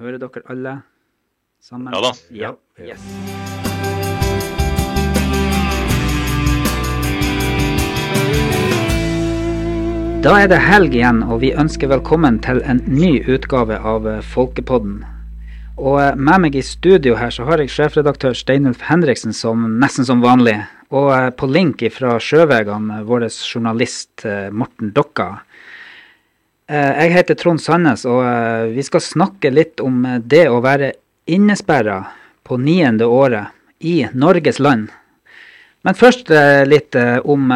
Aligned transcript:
Hører 0.00 0.16
dere 0.16 0.40
alle 0.48 0.70
sammen? 1.60 1.92
Ja 1.92 2.00
da. 2.00 2.10
Ja. 2.32 2.50
Yes. 2.80 3.02
Da 10.24 10.38
er 10.40 10.48
det 10.48 10.62
helg 10.64 10.96
igjen, 10.96 11.20
og 11.28 11.42
vi 11.44 11.50
ønsker 11.52 11.92
velkommen 11.92 12.38
til 12.40 12.62
en 12.64 12.80
ny 12.88 13.18
utgave 13.28 13.76
av 13.76 14.08
eh, 14.08 14.22
Folkepodden. 14.24 15.02
Og 15.76 16.00
eh, 16.00 16.16
med 16.16 16.46
meg 16.46 16.56
i 16.56 16.64
studio 16.64 17.18
her 17.20 17.36
så 17.36 17.44
har 17.50 17.60
jeg 17.60 17.74
sjefredaktør 17.76 18.32
Steinulf 18.32 18.80
Henriksen 18.88 19.36
som 19.36 19.68
nesten 19.84 20.08
som 20.08 20.24
vanlig. 20.24 20.56
Og 20.96 21.12
eh, 21.12 21.28
på 21.28 21.50
link 21.52 21.84
fra 21.92 22.16
Sjøvegene 22.16 23.02
vår 23.04 23.28
journalist 23.28 24.24
Morten 24.48 24.96
Dokka. 24.96 25.42
Eh, 26.70 27.02
Jeg 27.02 27.14
heter 27.16 27.34
Trond 27.34 27.58
Sandnes, 27.58 28.04
og 28.06 28.22
eh, 28.22 28.70
vi 28.76 28.82
skal 28.86 29.02
snakke 29.02 29.50
litt 29.50 29.82
om 29.82 30.04
eh, 30.06 30.20
det 30.22 30.44
å 30.46 30.60
være 30.62 30.92
innesperra 31.30 32.04
på 32.46 32.60
niende 32.62 33.08
året 33.10 33.50
i 33.82 34.04
Norges 34.14 34.60
land. 34.62 34.92
Men 35.82 35.96
først 35.96 36.28
litt 36.68 36.96
om 37.24 37.52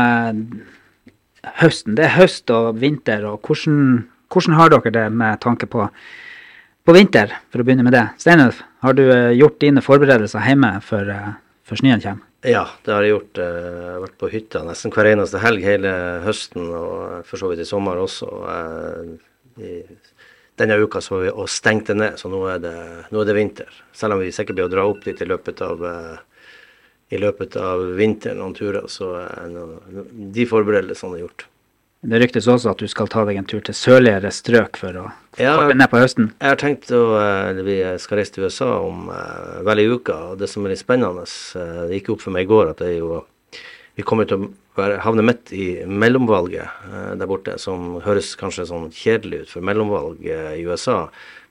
høsten. 1.58 1.96
Det 1.98 2.06
er 2.06 2.14
høst 2.14 2.48
og 2.54 2.78
vinter, 2.80 3.26
og 3.28 3.44
hvordan, 3.44 4.06
hvordan 4.32 4.56
har 4.56 4.72
dere 4.72 4.92
det 4.94 5.02
med 5.12 5.42
tanke 5.44 5.68
på, 5.68 5.84
på 6.88 6.94
vinter, 6.96 7.34
for 7.52 7.60
å 7.60 7.66
begynne 7.66 7.84
med 7.84 7.92
det? 7.92 8.06
Steinulf, 8.22 8.62
har 8.80 8.96
du 8.96 9.04
gjort 9.36 9.60
dine 9.60 9.84
forberedelser 9.84 10.46
hjemme 10.48 10.78
før, 10.86 11.10
før 11.68 11.82
snøen 11.82 12.00
kommer? 12.06 12.24
Ja, 12.44 12.66
det 12.84 12.92
har 12.92 13.02
jeg 13.02 13.14
gjort. 13.14 13.38
eh, 13.38 13.44
Jeg 13.44 13.92
har 13.94 14.00
vært 14.04 14.18
på 14.20 14.28
hytta 14.32 14.60
nesten 14.66 14.92
hver 14.92 15.08
eneste 15.08 15.40
helg 15.40 15.62
hele 15.64 15.92
høsten, 16.26 16.66
og 16.76 17.24
for 17.24 17.40
så 17.40 17.48
vidt 17.50 17.62
i 17.64 17.68
sommer 17.68 17.96
også. 17.96 18.28
Eh, 18.54 19.64
I 19.64 19.72
denne 20.58 20.76
uka 20.82 21.00
så 21.00 21.20
vi 21.22 21.30
og 21.30 21.48
stengte 21.48 21.94
ned, 21.94 22.18
så 22.18 22.28
nå 22.28 22.42
er, 22.50 22.58
det, 22.58 22.74
nå 23.12 23.20
er 23.22 23.24
det 23.30 23.36
vinter. 23.38 23.70
Selv 23.92 24.14
om 24.14 24.20
vi 24.20 24.32
sikkert 24.34 24.58
blir 24.58 24.66
å 24.68 24.72
dra 24.72 24.84
opp 24.90 25.02
dit 25.04 25.20
i 25.22 25.28
løpet 25.30 25.62
av, 25.62 25.84
eh, 25.84 26.18
i 27.14 27.18
løpet 27.22 27.56
av 27.56 27.80
vinteren 27.96 28.38
noen 28.42 28.54
turer, 28.54 28.86
så 28.92 29.14
er 29.24 29.48
de 30.34 30.46
forberedelsene 30.50 31.16
er 31.16 31.24
gjort. 31.24 31.46
Det 32.04 32.20
ryktes 32.20 32.48
også 32.50 32.74
at 32.74 32.82
du 32.82 32.88
skal 32.90 33.08
ta 33.08 33.22
deg 33.24 33.38
en 33.40 33.46
tur 33.48 33.62
til 33.64 33.76
sørligere 33.76 34.32
strøk 34.34 34.76
for 34.80 35.00
å 35.00 35.04
Ja, 35.40 35.56
hoppe 35.56 35.74
ned 35.74 35.88
på 35.90 35.98
høsten. 35.98 36.32
Jeg 36.36 36.52
har 36.52 36.60
tenkt 36.60 36.90
å 36.94 37.02
eh, 37.18 37.62
Vi 37.64 37.78
skal 38.02 38.20
reise 38.20 38.36
til 38.36 38.44
USA 38.44 38.74
om 38.84 39.08
eh, 39.10 39.62
vel 39.66 39.80
ei 39.82 39.88
uke. 39.88 40.12
og 40.12 40.38
Det 40.38 40.50
som 40.52 40.66
er 40.66 40.74
litt 40.74 40.84
spennende, 40.84 41.24
eh, 41.24 41.86
det 41.88 42.02
gikk 42.02 42.12
opp 42.14 42.26
for 42.26 42.36
meg 42.36 42.44
i 42.44 42.52
går 42.52 42.74
at 42.74 42.84
det 42.84 42.92
er 42.92 43.00
jo 43.00 43.24
vi 43.94 44.02
kommer 44.02 44.26
til 44.26 44.40
å 44.40 44.46
være, 44.74 44.98
havne 45.04 45.22
midt 45.22 45.52
i 45.54 45.66
mellomvalget 45.86 46.66
eh, 46.66 47.10
der 47.18 47.30
borte, 47.30 47.54
som 47.62 48.00
høres 48.02 48.32
kanskje 48.38 48.66
sånn 48.70 48.88
kjedelig 48.94 49.44
ut. 49.44 49.52
For 49.52 49.66
mellomvalg 49.66 50.24
eh, 50.26 50.56
i 50.58 50.64
USA 50.66 51.04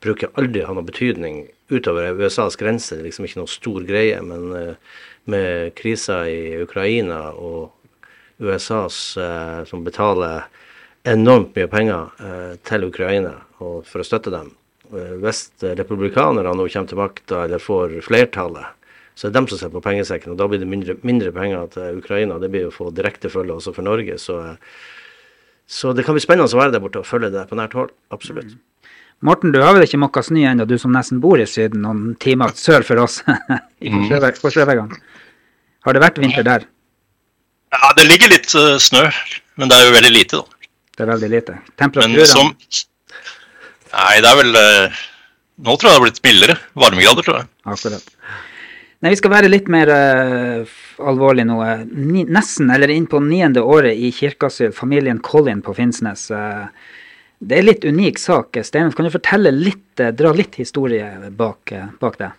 bruker 0.03 0.33
aldri 0.39 0.63
å 0.63 0.71
ha 0.71 0.75
noen 0.75 0.89
betydning 0.89 1.45
utover 1.71 2.11
USAs 2.19 2.59
grenser. 2.59 2.99
Det 2.99 3.05
er 3.05 3.09
liksom 3.11 3.29
ikke 3.29 3.39
noe 3.39 3.51
stor 3.51 3.87
greie. 3.87 4.19
Men 4.27 4.51
eh, 4.59 4.99
med 5.31 5.71
krisa 5.79 6.25
i 6.27 6.59
Ukraina 6.65 7.29
og 7.31 7.71
USAs 8.39 9.17
eh, 9.17 9.63
som 9.69 9.83
betaler 9.85 10.45
enormt 11.03 11.55
mye 11.57 11.67
penger 11.67 12.09
eh, 12.23 12.53
til 12.65 12.87
Ukraina 12.87 13.33
og 13.63 13.83
for 13.87 14.03
å 14.03 14.07
støtte 14.07 14.33
dem. 14.33 14.51
Eh, 14.93 15.15
Hvis 15.23 15.45
republikanerne 15.61 16.55
nå 16.55 16.67
kommer 16.67 16.89
til 16.89 17.01
makta 17.01 17.43
eller 17.45 17.61
får 17.63 17.99
flertallet, 18.07 18.71
så 19.13 19.27
er 19.27 19.31
det 19.31 19.37
dem 19.37 19.47
som 19.51 19.59
sitter 19.59 19.75
på 19.75 19.83
pengesekken, 19.85 20.33
og 20.33 20.39
da 20.39 20.47
blir 20.49 20.57
det 20.63 20.67
mindre, 20.69 20.95
mindre 21.05 21.29
penger 21.35 21.67
til 21.75 21.99
Ukraina. 22.01 22.39
Det 22.41 22.49
blir 22.49 22.65
jo 22.65 22.71
å 22.71 22.77
få 22.79 22.89
direkte 22.97 23.29
følge 23.29 23.53
også 23.53 23.73
for 23.75 23.85
Norge. 23.85 24.15
Så, 24.17 24.39
så 25.69 25.91
det 25.93 26.05
kan 26.07 26.17
bli 26.17 26.23
spennende 26.23 26.49
å 26.49 26.57
være 26.57 26.73
der 26.73 26.81
borte 26.81 27.03
og 27.03 27.05
følge 27.05 27.29
det 27.35 27.43
på 27.51 27.59
nært 27.59 27.75
hold. 27.77 27.91
Absolutt. 28.15 28.55
Morten, 29.23 29.53
du 29.53 29.61
har 29.61 29.75
vel 29.77 29.85
ikke 29.85 30.01
måkka 30.01 30.23
snø 30.25 30.41
ennå, 30.49 30.65
du 30.67 30.73
som 30.81 30.91
nesten 30.91 31.21
bor 31.23 31.39
i 31.39 31.45
Syden, 31.47 31.85
noen 31.85 32.15
timer 32.19 32.51
sør 32.57 32.83
for 32.87 33.05
oss 33.05 33.21
Mm. 33.83 34.07
På 34.39 34.47
Sjøvegan. 34.47 34.93
Har 35.83 35.95
det 35.95 36.01
vært 36.01 36.19
vinter 36.23 36.45
der? 36.47 36.65
Ja, 37.73 37.93
det 37.97 38.05
ligger 38.05 38.29
litt 38.29 38.53
uh, 38.53 38.77
snø, 38.81 39.07
men 39.57 39.71
det 39.71 39.77
er 39.77 39.87
jo 39.87 39.93
veldig 39.95 40.13
lite, 40.13 40.41
da. 40.41 40.69
Det 40.93 41.05
er 41.05 41.09
veldig 41.09 41.29
lite. 41.31 41.55
Men 41.57 41.77
Temperaturen 41.81 42.29
som 42.29 42.51
Nei, 43.93 44.17
det 44.21 44.29
er 44.29 44.37
vel 44.39 44.57
uh, 44.57 44.99
Nå 45.65 45.75
tror 45.77 45.89
jeg 45.89 45.93
det 45.93 45.97
har 45.97 46.03
blitt 46.03 46.23
mildere. 46.25 46.55
Varmegrader, 46.77 47.25
tror 47.25 47.39
jeg. 47.39 47.47
Akkurat. 47.69 48.13
Nei, 49.03 49.11
vi 49.13 49.19
skal 49.19 49.33
være 49.33 49.49
litt 49.49 49.69
mer 49.73 49.89
uh, 49.89 50.75
alvorlig 51.01 51.45
nå. 51.49 51.57
Ni, 51.93 52.25
nesten, 52.29 52.69
eller 52.73 52.93
inn 52.93 53.07
på 53.09 53.21
niende 53.25 53.61
året 53.65 53.97
i 53.97 54.11
kirkeasyl, 54.13 54.73
familien 54.75 55.21
Collin 55.25 55.61
på 55.65 55.75
Finnsnes. 55.77 56.27
det 56.29 57.57
er 57.57 57.61
en 57.61 57.69
litt 57.69 57.85
unik 57.85 58.21
sak. 58.21 58.61
Steinulf, 58.65 58.97
kan 58.97 59.09
du 59.09 59.13
fortelle 59.13 59.53
litt, 59.53 60.01
dra 60.17 60.33
litt 60.33 60.57
historie 60.61 61.09
bak, 61.37 61.73
bak 62.01 62.17
det? 62.21 62.31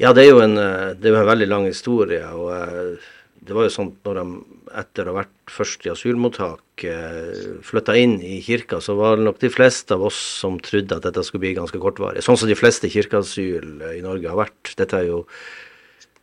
Ja, 0.00 0.12
det 0.16 0.26
er 0.26 0.30
jo 0.32 0.44
en, 0.44 0.56
det 0.56 1.08
er 1.08 1.16
jo 1.16 1.22
en 1.22 1.32
veldig 1.32 1.48
lang 1.48 1.68
historie. 1.68 2.24
og 2.24 3.00
Det 3.40 3.56
var 3.56 3.66
jo 3.66 3.72
sånn 3.72 3.94
når 4.04 4.18
de 4.20 4.24
etter 4.80 5.08
å 5.08 5.14
ha 5.14 5.22
vært 5.22 5.50
først 5.50 5.86
i 5.86 5.92
asylmottak 5.92 6.84
flytta 7.66 7.96
inn 7.98 8.18
i 8.24 8.38
kirka, 8.44 8.80
så 8.84 8.94
var 8.98 9.16
det 9.16 9.26
nok 9.26 9.40
de 9.42 9.50
fleste 9.52 9.96
av 9.96 10.04
oss 10.08 10.18
som 10.40 10.58
trodde 10.62 10.96
at 10.96 11.06
dette 11.06 11.24
skulle 11.26 11.44
bli 11.46 11.56
ganske 11.58 11.80
kortvarig. 11.80 12.22
Sånn 12.24 12.38
som 12.40 12.50
de 12.50 12.58
fleste 12.58 12.90
kirkeasyl 12.92 13.82
eh, 13.82 13.98
i 13.98 14.04
Norge 14.04 14.30
har 14.30 14.38
vært. 14.38 14.74
Dette 14.78 15.00
er 15.00 15.10
jo 15.10 15.24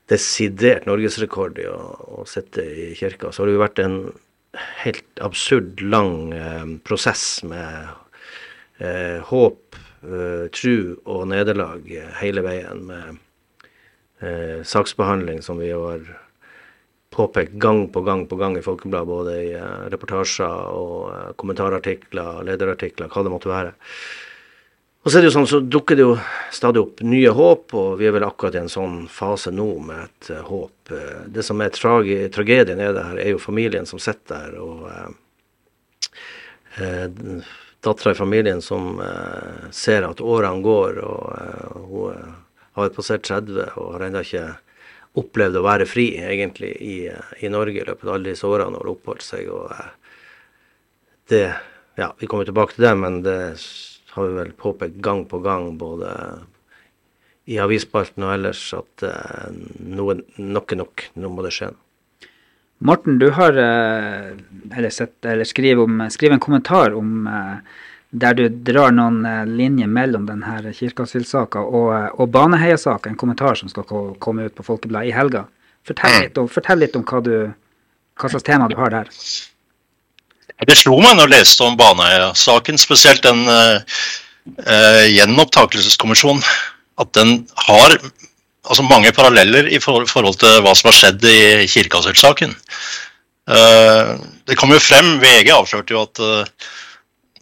desidert 0.07 0.87
norgesrekord 0.87 1.59
i 1.61 1.67
å, 1.69 1.77
å 2.21 2.25
sitte 2.29 2.63
i 2.63 2.93
kirka. 2.97 3.31
Så 3.31 3.43
har 3.43 3.49
det 3.49 3.57
jo 3.57 3.65
vært 3.65 3.83
en 3.83 3.99
helt 4.81 5.23
absurd 5.25 5.83
lang 5.83 6.33
eh, 6.33 6.65
prosess 6.87 7.43
med 7.45 7.91
eh, 8.81 9.19
håp, 9.29 9.77
eh, 10.07 10.47
tru 10.55 10.97
og 11.03 11.27
nederlag 11.33 11.89
eh, 11.91 12.13
hele 12.21 12.45
veien. 12.45 12.85
med 12.87 13.17
eh, 14.21 14.63
saksbehandling 14.65 15.43
som 15.45 15.59
vi 15.61 15.73
har 15.73 16.05
påpekt 17.17 17.57
gang 17.57 17.87
på 17.89 18.01
gang 18.05 18.27
på 18.29 18.37
gang 18.39 18.57
i 18.57 18.63
Folkebladet, 18.65 19.09
både 19.09 19.35
i 19.41 19.51
eh, 19.57 19.89
reportasjer 19.93 20.71
og 20.77 21.09
eh, 21.11 21.33
kommentarartikler, 21.41 22.43
lederartikler, 22.45 23.09
hva 23.11 23.25
det 23.25 23.33
måtte 23.33 23.51
være. 23.51 23.73
Og 25.01 25.11
så 25.11 25.17
er 25.17 25.23
det 25.23 25.29
jo 25.29 25.35
sånn, 25.37 25.47
så 25.47 25.61
dukker 25.63 25.95
det 25.95 26.03
jo 26.03 26.15
stadig 26.53 26.81
opp 26.83 27.01
nye 27.07 27.31
håp, 27.31 27.73
og 27.79 27.93
vi 28.01 28.09
er 28.09 28.15
vel 28.17 28.25
akkurat 28.27 28.57
i 28.57 28.61
en 28.63 28.71
sånn 28.71 28.97
fase 29.11 29.53
nå 29.55 29.69
med 29.87 30.03
et 30.03 30.31
eh, 30.35 30.43
håp. 30.45 30.93
Det 31.33 31.43
som 31.45 31.61
er 31.63 31.73
tragi, 31.75 32.17
tragedien 32.33 32.81
i 32.81 32.91
det 32.91 33.05
her, 33.09 33.21
er 33.23 33.33
jo 33.33 33.41
familien 33.41 33.87
som 33.89 34.01
sitter 34.03 34.51
der, 34.51 34.51
og 34.61 34.77
eh, 36.77 37.07
dattera 37.83 38.11
i 38.13 38.19
familien 38.19 38.61
som 38.61 38.99
eh, 38.99 39.71
ser 39.71 40.05
at 40.07 40.21
årene 40.21 40.61
går, 40.65 41.01
og 41.05 41.25
eh, 41.39 41.81
hun 41.87 42.37
har 42.77 42.93
passert 42.93 43.25
30 43.25 43.77
og 43.79 43.93
har 43.95 44.07
ennå 44.07 44.21
ikke 44.25 44.47
opplevd 45.17 45.59
å 45.59 45.65
være 45.65 45.87
fri, 45.89 46.09
egentlig, 46.21 46.73
i, 46.81 46.97
i 47.41 47.49
Norge 47.51 47.81
i 47.81 47.87
løpet 47.87 48.07
av 48.07 48.17
alle 48.17 48.33
disse 48.33 48.47
årene 48.47 48.77
hun 48.77 48.85
det 48.85 48.93
oppholdt 48.93 49.25
seg. 49.25 49.49
og 49.53 49.71
eh, 49.73 49.89
det, 51.31 51.41
ja, 51.99 52.11
Vi 52.19 52.29
kommer 52.29 52.47
tilbake 52.47 52.77
til 52.77 52.87
det, 52.87 52.93
men 52.99 53.21
det 53.25 53.39
har 54.13 54.27
vi 54.27 54.37
vel 54.37 54.53
påpekt 54.57 55.01
gang 55.03 55.25
på 55.29 55.41
gang, 55.45 55.75
både 55.77 56.11
i 57.47 57.59
avisspalten 57.63 58.25
og 58.27 58.33
ellers, 58.35 58.61
at 58.75 59.03
eh, 59.07 59.51
noe, 59.97 60.19
nok 60.37 60.73
er 60.73 60.81
nok. 60.81 61.09
Nå 61.21 61.31
må 61.31 61.45
det 61.45 61.53
skje. 61.55 61.71
Morten, 62.85 63.17
du 63.17 63.29
har 63.33 63.57
eh, 63.57 64.33
eller, 64.75 64.91
sett, 64.93 65.15
eller 65.25 65.47
skriver, 65.47 65.87
om, 65.87 66.03
skriver 66.13 66.37
en 66.37 66.43
kommentar 66.43 66.93
om 66.97 67.29
eh, 67.31 67.77
der 68.09 68.33
du 68.33 68.47
drar 68.49 68.93
noen 68.95 69.25
eh, 69.27 69.43
linjer 69.45 69.89
mellom 69.91 70.27
denne 70.29 70.73
kirkeasylsaka 70.73 71.59
og, 71.59 71.89
eh, 71.95 72.07
og 72.15 72.31
Baneheia-saka, 72.31 73.09
en 73.09 73.19
kommentar 73.19 73.59
som 73.59 73.71
skal 73.71 73.87
komme 74.23 74.47
ut 74.47 74.55
på 74.55 74.65
Folkebladet 74.67 75.11
i 75.11 75.15
helga. 75.15 75.45
Fortell 75.87 76.21
litt 76.23 76.39
om, 76.39 76.47
fortell 76.51 76.81
litt 76.83 76.95
om 76.99 77.03
hva, 77.07 77.21
du, 77.23 77.35
hva 78.19 78.31
slags 78.31 78.47
tema 78.47 78.69
du 78.71 78.77
har 78.79 78.93
der. 78.95 79.11
Det 80.67 80.77
slo 80.77 80.97
meg 81.03 81.17
når 81.17 81.27
jeg 81.27 81.35
leste 81.35 81.67
om 81.67 81.77
Baneheia-saken, 81.79 82.79
spesielt 82.81 83.21
den 83.23 83.43
uh, 83.45 83.77
gjenopptakelseskommisjonen, 85.05 86.41
at 86.97 87.11
den 87.13 87.43
har 87.67 87.93
altså, 87.93 88.83
mange 88.87 89.11
paralleller 89.13 89.69
i 89.69 89.77
for, 89.83 90.07
forhold 90.09 90.39
til 90.41 90.63
hva 90.65 90.73
som 90.75 90.89
har 90.89 90.97
skjedd 90.97 91.27
i 91.29 91.67
kirkeasylsaken. 91.69 92.55
Uh, 93.47 94.17
det 94.49 94.57
kom 94.59 94.73
jo 94.73 94.81
frem, 94.81 95.19
VG 95.21 95.53
avslørte 95.53 95.93
jo 95.93 96.03
at 96.07 96.21
eh, 96.23 96.67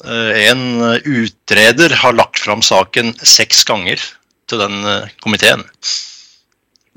en 0.03 0.62
utreder 1.06 1.94
har 1.95 2.15
lagt 2.18 2.42
fram 2.44 2.62
saken 2.65 3.13
seks 3.24 3.63
ganger 3.68 4.01
til 4.50 4.62
den 4.62 4.83
eh, 4.86 5.07
komiteen. 5.24 5.63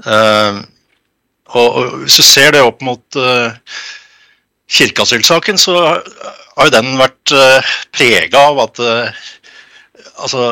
Eh, 0.05 0.61
og, 1.49 1.79
hvis 2.03 2.19
du 2.19 2.25
ser 2.27 2.53
det 2.53 2.61
opp 2.61 2.83
mot 2.85 3.19
kirkeasylsaken, 4.69 5.57
så 5.57 5.79
har 5.89 6.69
jo 6.69 6.75
den 6.75 6.99
vært 7.01 7.33
prega 7.97 8.43
av 8.51 8.61
at 8.67 8.83
eh, 8.85 9.23
altså 10.19 10.51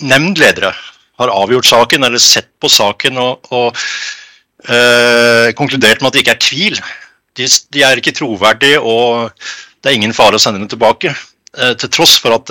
nemndledere 0.00 0.72
har 1.16 1.32
avgjort 1.32 1.68
saken 1.68 2.04
eller 2.04 2.20
sett 2.20 2.48
på 2.60 2.68
saken 2.72 3.18
og, 3.20 3.46
og 3.52 3.76
øh, 4.68 5.52
konkludert 5.56 6.00
med 6.00 6.10
at 6.10 6.16
det 6.16 6.24
ikke 6.24 6.34
er 6.36 6.44
tvil. 6.44 6.80
De, 7.36 7.48
de 7.72 7.84
er 7.84 8.00
ikke 8.00 8.14
troverdige, 8.16 8.80
og 8.80 9.32
det 9.86 9.92
er 9.92 9.98
ingen 10.00 10.14
fare 10.16 10.34
å 10.34 10.42
sende 10.42 10.58
dem 10.58 10.70
tilbake. 10.72 11.14
til 11.56 11.88
tross 11.88 12.18
for 12.20 12.34
at 12.34 12.50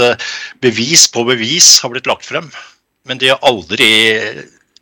bevis 0.63 1.03
på 1.13 1.21
bevis 1.27 1.81
har 1.83 1.91
blitt 1.91 2.07
lagt 2.09 2.25
frem. 2.25 2.47
Men 3.05 3.19
de 3.21 3.27
har 3.29 3.43
aldri 3.45 3.89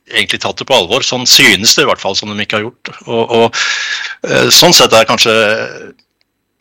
egentlig 0.07 0.39
tatt 0.39 0.61
det 0.61 0.67
på 0.69 0.77
alvor. 0.77 1.03
Sånn 1.03 1.25
synes 1.27 1.73
det 1.75 1.83
i 1.83 1.89
hvert 1.89 1.99
fall 1.99 2.15
som 2.15 2.31
de 2.31 2.45
ikke 2.45 2.61
har 2.61 2.67
gjort. 2.69 2.93
Og, 3.07 3.33
og 3.35 4.53
Sånn 4.53 4.71
sett 4.71 4.93
er 4.95 5.09
kanskje 5.09 5.33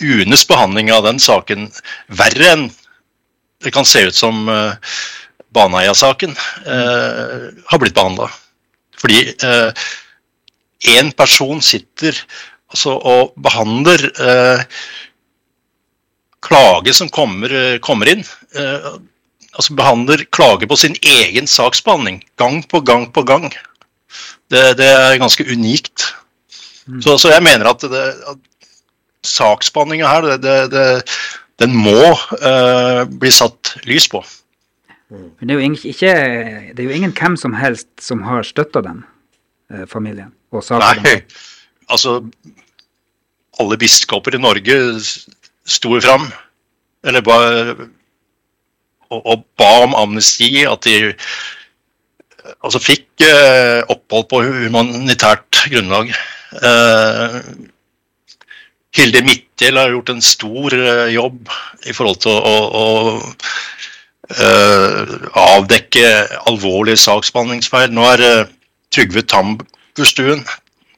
UNEs 0.03 0.43
behandling 0.49 0.91
av 0.91 1.05
den 1.07 1.21
saken 1.23 1.69
verre 2.11 2.49
enn 2.57 2.65
det 3.63 3.71
kan 3.71 3.87
se 3.87 4.03
ut 4.09 4.17
som 4.17 4.49
Baneheia-saken 5.55 6.35
har 6.65 7.79
blitt 7.79 7.95
behandla. 7.95 8.33
Fordi 9.03 9.21
én 10.83 11.07
eh, 11.11 11.15
person 11.19 11.63
sitter 11.63 12.17
altså, 12.71 12.97
og 12.97 13.35
behandler 13.43 14.05
eh, 14.11 14.65
klage 16.43 16.95
som 16.95 17.11
kommer, 17.13 17.53
eh, 17.53 17.79
kommer 17.79 18.11
inn. 18.11 18.25
Eh, 18.57 18.89
altså 19.53 19.77
behandler 19.77 20.25
klage 20.33 20.69
på 20.69 20.79
sin 20.81 20.97
egen 21.03 21.47
saksbehandling 21.47 22.23
gang 22.41 22.63
på 22.69 22.81
gang 22.81 23.09
på 23.13 23.25
gang. 23.29 23.51
Det, 24.53 24.77
det 24.81 24.89
er 24.89 25.21
ganske 25.21 25.45
unikt. 25.49 26.13
Mm. 26.87 27.03
Så, 27.03 27.19
så, 27.19 27.31
jeg 27.33 27.45
mener 27.45 27.71
at, 27.71 27.85
det, 27.89 28.07
at 28.29 28.69
saksbehandlinga 29.25 30.09
her, 30.09 30.29
det, 30.43 30.57
det, 30.73 30.87
den 31.63 31.77
må 31.77 32.13
eh, 32.41 33.05
bli 33.07 33.33
satt 33.33 33.77
lys 33.89 34.09
på. 34.11 34.25
Men 35.13 35.49
det 35.49 35.53
er, 35.53 35.59
jo 35.59 35.65
ingen, 35.67 35.81
ikke, 35.85 36.13
det 36.73 36.81
er 36.81 36.89
jo 36.89 36.97
ingen 36.97 37.13
hvem 37.17 37.37
som 37.37 37.55
helst 37.57 37.89
som 38.01 38.25
har 38.25 38.47
støtta 38.49 38.81
den 38.85 39.03
eh, 39.73 39.85
familien. 39.89 40.33
Nei, 40.53 41.23
altså 41.89 42.19
alle 43.61 43.79
biskoper 43.81 44.37
i 44.37 44.41
Norge 44.41 44.77
sto 45.65 46.01
fram 46.01 46.29
eller 47.07 47.25
ba, 47.27 47.37
og, 49.11 49.21
og, 49.27 49.45
ba 49.59 49.71
om 49.87 49.97
amnesti, 49.99 50.65
at 50.69 50.87
de 50.87 51.13
altså 52.63 52.81
fikk 52.83 53.25
eh, 53.27 53.83
opphold 53.93 54.29
på 54.31 54.43
humanitært 54.47 55.65
grunnlag. 55.73 56.13
Eh, 56.63 57.39
Hilde 58.93 59.23
Midtdel 59.25 59.79
har 59.81 59.93
gjort 59.95 60.13
en 60.13 60.25
stor 60.25 60.75
eh, 60.77 61.13
jobb 61.15 61.49
i 61.89 61.95
forhold 61.97 62.23
til 62.25 62.35
å, 62.35 62.59
å, 62.83 62.89
å 63.17 63.21
Uh, 64.33 65.27
avdekke 65.37 66.07
alvorlige 66.49 66.97
saksbehandlingsfeil. 67.03 67.91
Nå 67.93 68.05
er 68.15 68.23
uh, 68.23 68.53
Trygve 68.95 69.21
Tambustuen, 69.29 70.41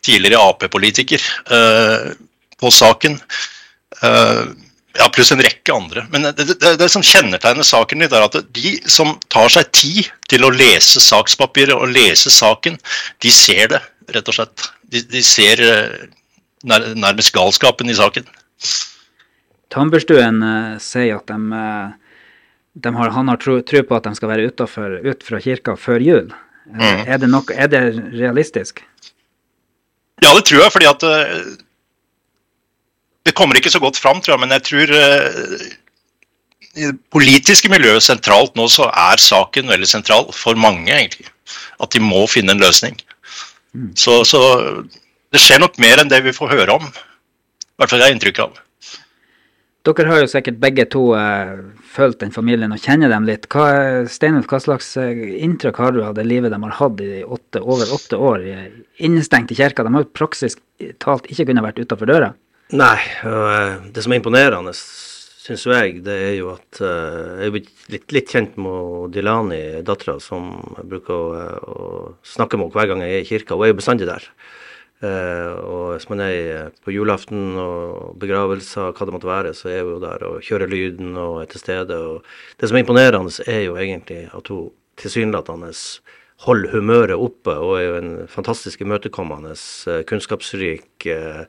tidligere 0.05 0.39
Ap-politiker, 0.45 1.25
på 2.61 2.71
saken. 2.71 3.17
Ja, 4.05 5.09
pluss 5.15 5.33
en 5.35 5.43
rekke 5.43 5.75
andre. 5.75 6.07
Men 6.13 6.29
det, 6.29 6.47
det, 6.53 6.75
det, 6.81 6.89
som 6.93 7.05
kjennetegner 7.05 7.67
saken 7.67 8.05
litt, 8.05 8.15
er 8.15 8.27
at 8.27 8.39
de 8.55 8.77
som 8.91 9.15
tar 9.33 9.51
seg 9.53 9.71
tid 9.75 10.11
til 10.31 10.47
å 10.47 10.53
lese 10.55 11.03
sakspapiret 11.03 11.75
og 11.75 11.93
lese 11.95 12.33
saken, 12.33 12.79
de 13.25 13.33
ser 13.35 13.73
det, 13.75 13.83
rett 14.15 14.31
og 14.31 14.39
slett. 14.39 14.69
De, 14.93 15.03
de 15.11 15.23
ser 15.27 15.63
nær, 16.69 16.91
nærmest 16.95 17.35
galskapen 17.35 17.91
i 17.91 17.99
saken. 17.99 18.29
Tambustuen 19.75 20.41
sier 20.83 21.19
at 21.19 21.33
de 22.75 22.95
har, 22.95 23.11
han 23.15 23.31
har 23.31 23.39
tro, 23.43 23.59
tro, 23.67 23.83
på 23.87 23.99
at 23.99 24.07
de 24.07 24.15
skal 24.19 24.31
være 24.31 24.49
utenfor, 24.51 24.99
ut 25.03 25.27
fra 25.27 25.41
kirka 25.43 25.77
før 25.79 26.03
jul. 26.03 26.33
Mm. 26.71 27.05
Er, 27.07 27.19
det 27.21 27.29
nok, 27.31 27.51
er, 27.55 27.69
det 27.71 27.83
realistisk? 28.15 28.85
Ja, 30.23 30.31
det 30.31 30.47
tror 30.49 30.63
jeg, 30.63 30.73
fordi 30.73 30.89
at 30.89 31.05
Det 33.25 33.33
kommer 33.37 33.57
ikke 33.57 33.73
så 33.73 33.81
godt 33.81 33.99
fram, 34.01 34.21
tror 34.21 34.35
jeg, 34.35 34.43
men 34.43 34.53
jeg 34.53 34.67
tror 34.69 34.93
uh, 34.93 35.65
i 36.75 36.89
det 36.91 36.99
politiske 37.15 37.71
miljøet 37.73 38.05
sentralt 38.05 38.57
nå 38.59 38.67
så 38.73 38.89
er 38.91 39.23
saken 39.23 39.71
veldig 39.71 39.89
sentral 39.89 40.29
for 40.35 40.59
mange, 40.59 40.91
egentlig. 40.91 41.31
At 41.83 41.95
de 41.95 42.03
må 42.03 42.25
finne 42.31 42.55
en 42.55 42.63
løsning. 42.63 42.99
Mm. 43.75 43.93
Så, 43.99 44.21
så 44.29 44.41
det 45.35 45.43
skjer 45.43 45.63
nok 45.63 45.79
mer 45.83 46.03
enn 46.03 46.11
det 46.11 46.21
vi 46.27 46.35
får 46.35 46.53
høre 46.53 46.77
om. 46.79 46.85
I 46.85 47.83
hvert 47.83 47.91
fall 47.91 48.03
det 48.03 48.11
er 48.11 48.17
inntrykk 48.17 48.45
av. 48.45 48.61
Dere 49.85 50.09
har 50.09 50.23
jo 50.23 50.29
sikkert 50.33 50.61
begge 50.63 50.87
to 50.89 51.03
uh, 51.13 51.59
fulgt 51.95 52.23
den 52.23 52.33
familien 52.33 52.73
og 52.73 52.81
kjenner 52.81 53.11
dem 53.13 53.27
litt. 53.29 53.45
Hva, 53.53 53.67
Steinulf, 54.09 54.47
hva 54.49 54.61
slags 54.65 54.95
uh, 54.97 55.11
inntrykk 55.45 55.81
har 55.83 55.93
du 55.93 56.01
av 56.07 56.15
det 56.17 56.25
livet 56.25 56.55
de 56.55 56.61
har 56.63 56.79
hatt 56.79 57.03
i 57.05 57.21
åtte, 57.23 57.61
over 57.61 57.93
åtte 57.93 58.17
år 58.17 58.47
innestengt 59.05 59.53
i 59.53 59.59
kirka? 59.59 59.85
De 59.85 59.93
har 59.93 60.07
jo 60.07 60.15
praksis 60.17 60.57
talt 61.05 61.29
ikke 61.29 61.51
kunnet 61.51 61.67
vært 61.67 61.83
utafor 61.85 62.09
døra. 62.09 62.33
Nei, 62.73 62.97
uh, 63.29 63.85
det 63.93 64.05
som 64.05 64.15
er 64.15 64.23
imponerende, 64.23 64.73
syns 64.75 65.67
jeg, 65.69 65.99
det 66.07 66.15
er 66.31 66.35
jo 66.39 66.55
at 66.55 66.81
jeg 66.81 67.49
er 67.51 67.53
blitt 67.53 68.13
litt, 68.17 68.31
kjent 68.31 68.57
med 68.57 69.13
Dilani, 69.13 69.83
dattera, 69.85 70.17
som 70.23 70.55
jeg 70.79 70.87
bruker 70.89 71.13
å, 71.13 71.43
å 71.69 71.89
snakke 72.25 72.57
med 72.57 72.73
hver 72.73 72.89
gang 72.89 73.05
jeg 73.05 73.19
er 73.19 73.25
i 73.25 73.29
kirka. 73.29 73.59
Hun 73.59 73.67
er 73.67 73.75
jo 73.75 73.81
bestandig 73.83 74.09
der. 74.09 74.25
Og 75.05 75.91
hvis 75.93 76.09
man 76.09 76.23
er 76.25 76.71
på 76.81 76.95
julaften 76.95 77.59
og 77.61 78.15
begravelser, 78.23 78.95
hva 78.97 79.05
det 79.05 79.13
måtte 79.13 79.29
være, 79.29 79.53
så 79.53 79.69
er 79.69 79.85
hun 79.85 80.01
der 80.01 80.25
og 80.25 80.41
kjører 80.47 80.71
lyden 80.71 81.13
og 81.21 81.43
er 81.43 81.51
til 81.53 81.61
stede. 81.61 81.99
Og 81.99 82.57
det 82.57 82.71
som 82.71 82.79
er 82.81 82.87
imponerende, 82.87 83.45
er 83.45 83.67
jo 83.67 83.77
egentlig 83.77 84.23
at 84.33 84.49
hun 84.49 84.71
tilsynelatende 85.01 85.75
holder 86.45 86.75
humøret 86.75 87.21
oppe 87.21 87.55
og 87.61 87.77
er 87.79 87.85
jo 87.85 87.99
en 88.01 88.11
fantastisk 88.31 88.81
imøtekommende, 88.85 89.55
kunnskapsrik, 90.09 91.07
uh, 91.11 91.45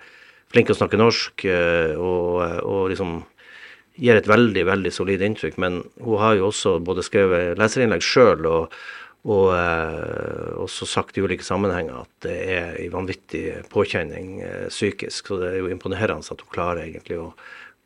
flink 0.55 0.69
til 0.71 0.77
å 0.77 0.81
snakke 0.81 0.99
norsk 0.99 1.47
og, 1.99 2.29
og, 2.63 2.83
liksom 2.91 3.17
gir 3.99 4.17
et 4.19 4.27
veldig, 4.27 4.65
veldig 4.67 4.91
solid 4.91 5.21
inntrykk. 5.23 5.59
Men 5.61 5.81
hun 6.03 6.19
har 6.19 6.35
jo 6.39 6.49
også 6.49 6.77
både 6.83 7.03
skrevet 7.05 7.59
leserinnlegg 7.59 8.03
sjøl 8.03 8.47
og 8.49 8.77
og 9.25 9.55
eh, 9.57 10.49
også 10.61 10.85
sagt 10.85 11.17
i 11.17 11.23
ulike 11.25 11.45
sammenhenger 11.45 12.03
at 12.03 12.25
det 12.27 12.35
er 12.55 12.75
en 12.77 12.91
vanvittig 12.93 13.45
påkjenning 13.73 14.35
eh, 14.45 14.67
psykisk. 14.69 15.31
Så 15.31 15.39
det 15.41 15.49
er 15.49 15.63
jo 15.63 15.71
imponerende 15.73 16.21
at 16.21 16.43
hun 16.43 16.51
klarer 16.53 16.83
egentlig 16.83 17.17
å, 17.23 17.31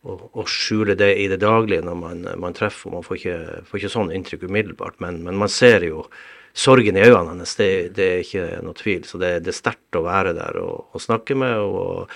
å, 0.04 0.18
å 0.36 0.46
skjule 0.50 0.98
det 1.00 1.14
i 1.16 1.30
det 1.32 1.40
daglige 1.40 1.86
når 1.88 2.02
man, 2.02 2.28
man 2.44 2.58
treffer 2.58 2.90
henne. 2.90 3.00
Man 3.00 3.08
får 3.08 3.22
ikke, 3.22 3.38
får 3.70 3.80
ikke 3.80 3.94
sånn 3.96 4.14
inntrykk 4.18 4.46
umiddelbart, 4.50 5.00
men, 5.04 5.24
men, 5.24 5.40
man 5.40 5.52
ser 5.54 5.88
jo 5.88 6.04
sorgen 6.52 7.00
i 7.00 7.08
øynene 7.08 7.38
hennes. 7.38 7.56
Det, 7.56 7.72
det 7.96 8.12
er 8.12 8.24
ikke 8.26 8.48
noe 8.68 8.76
tvil. 8.76 9.08
Så 9.08 9.22
det, 9.24 9.38
det 9.46 9.54
er 9.54 9.62
sterkt 9.62 9.96
å 9.96 10.04
være 10.10 10.36
der 10.36 10.60
og, 10.60 10.90
og 10.92 11.08
snakke 11.08 11.40
med 11.40 11.56
henne. 11.56 12.08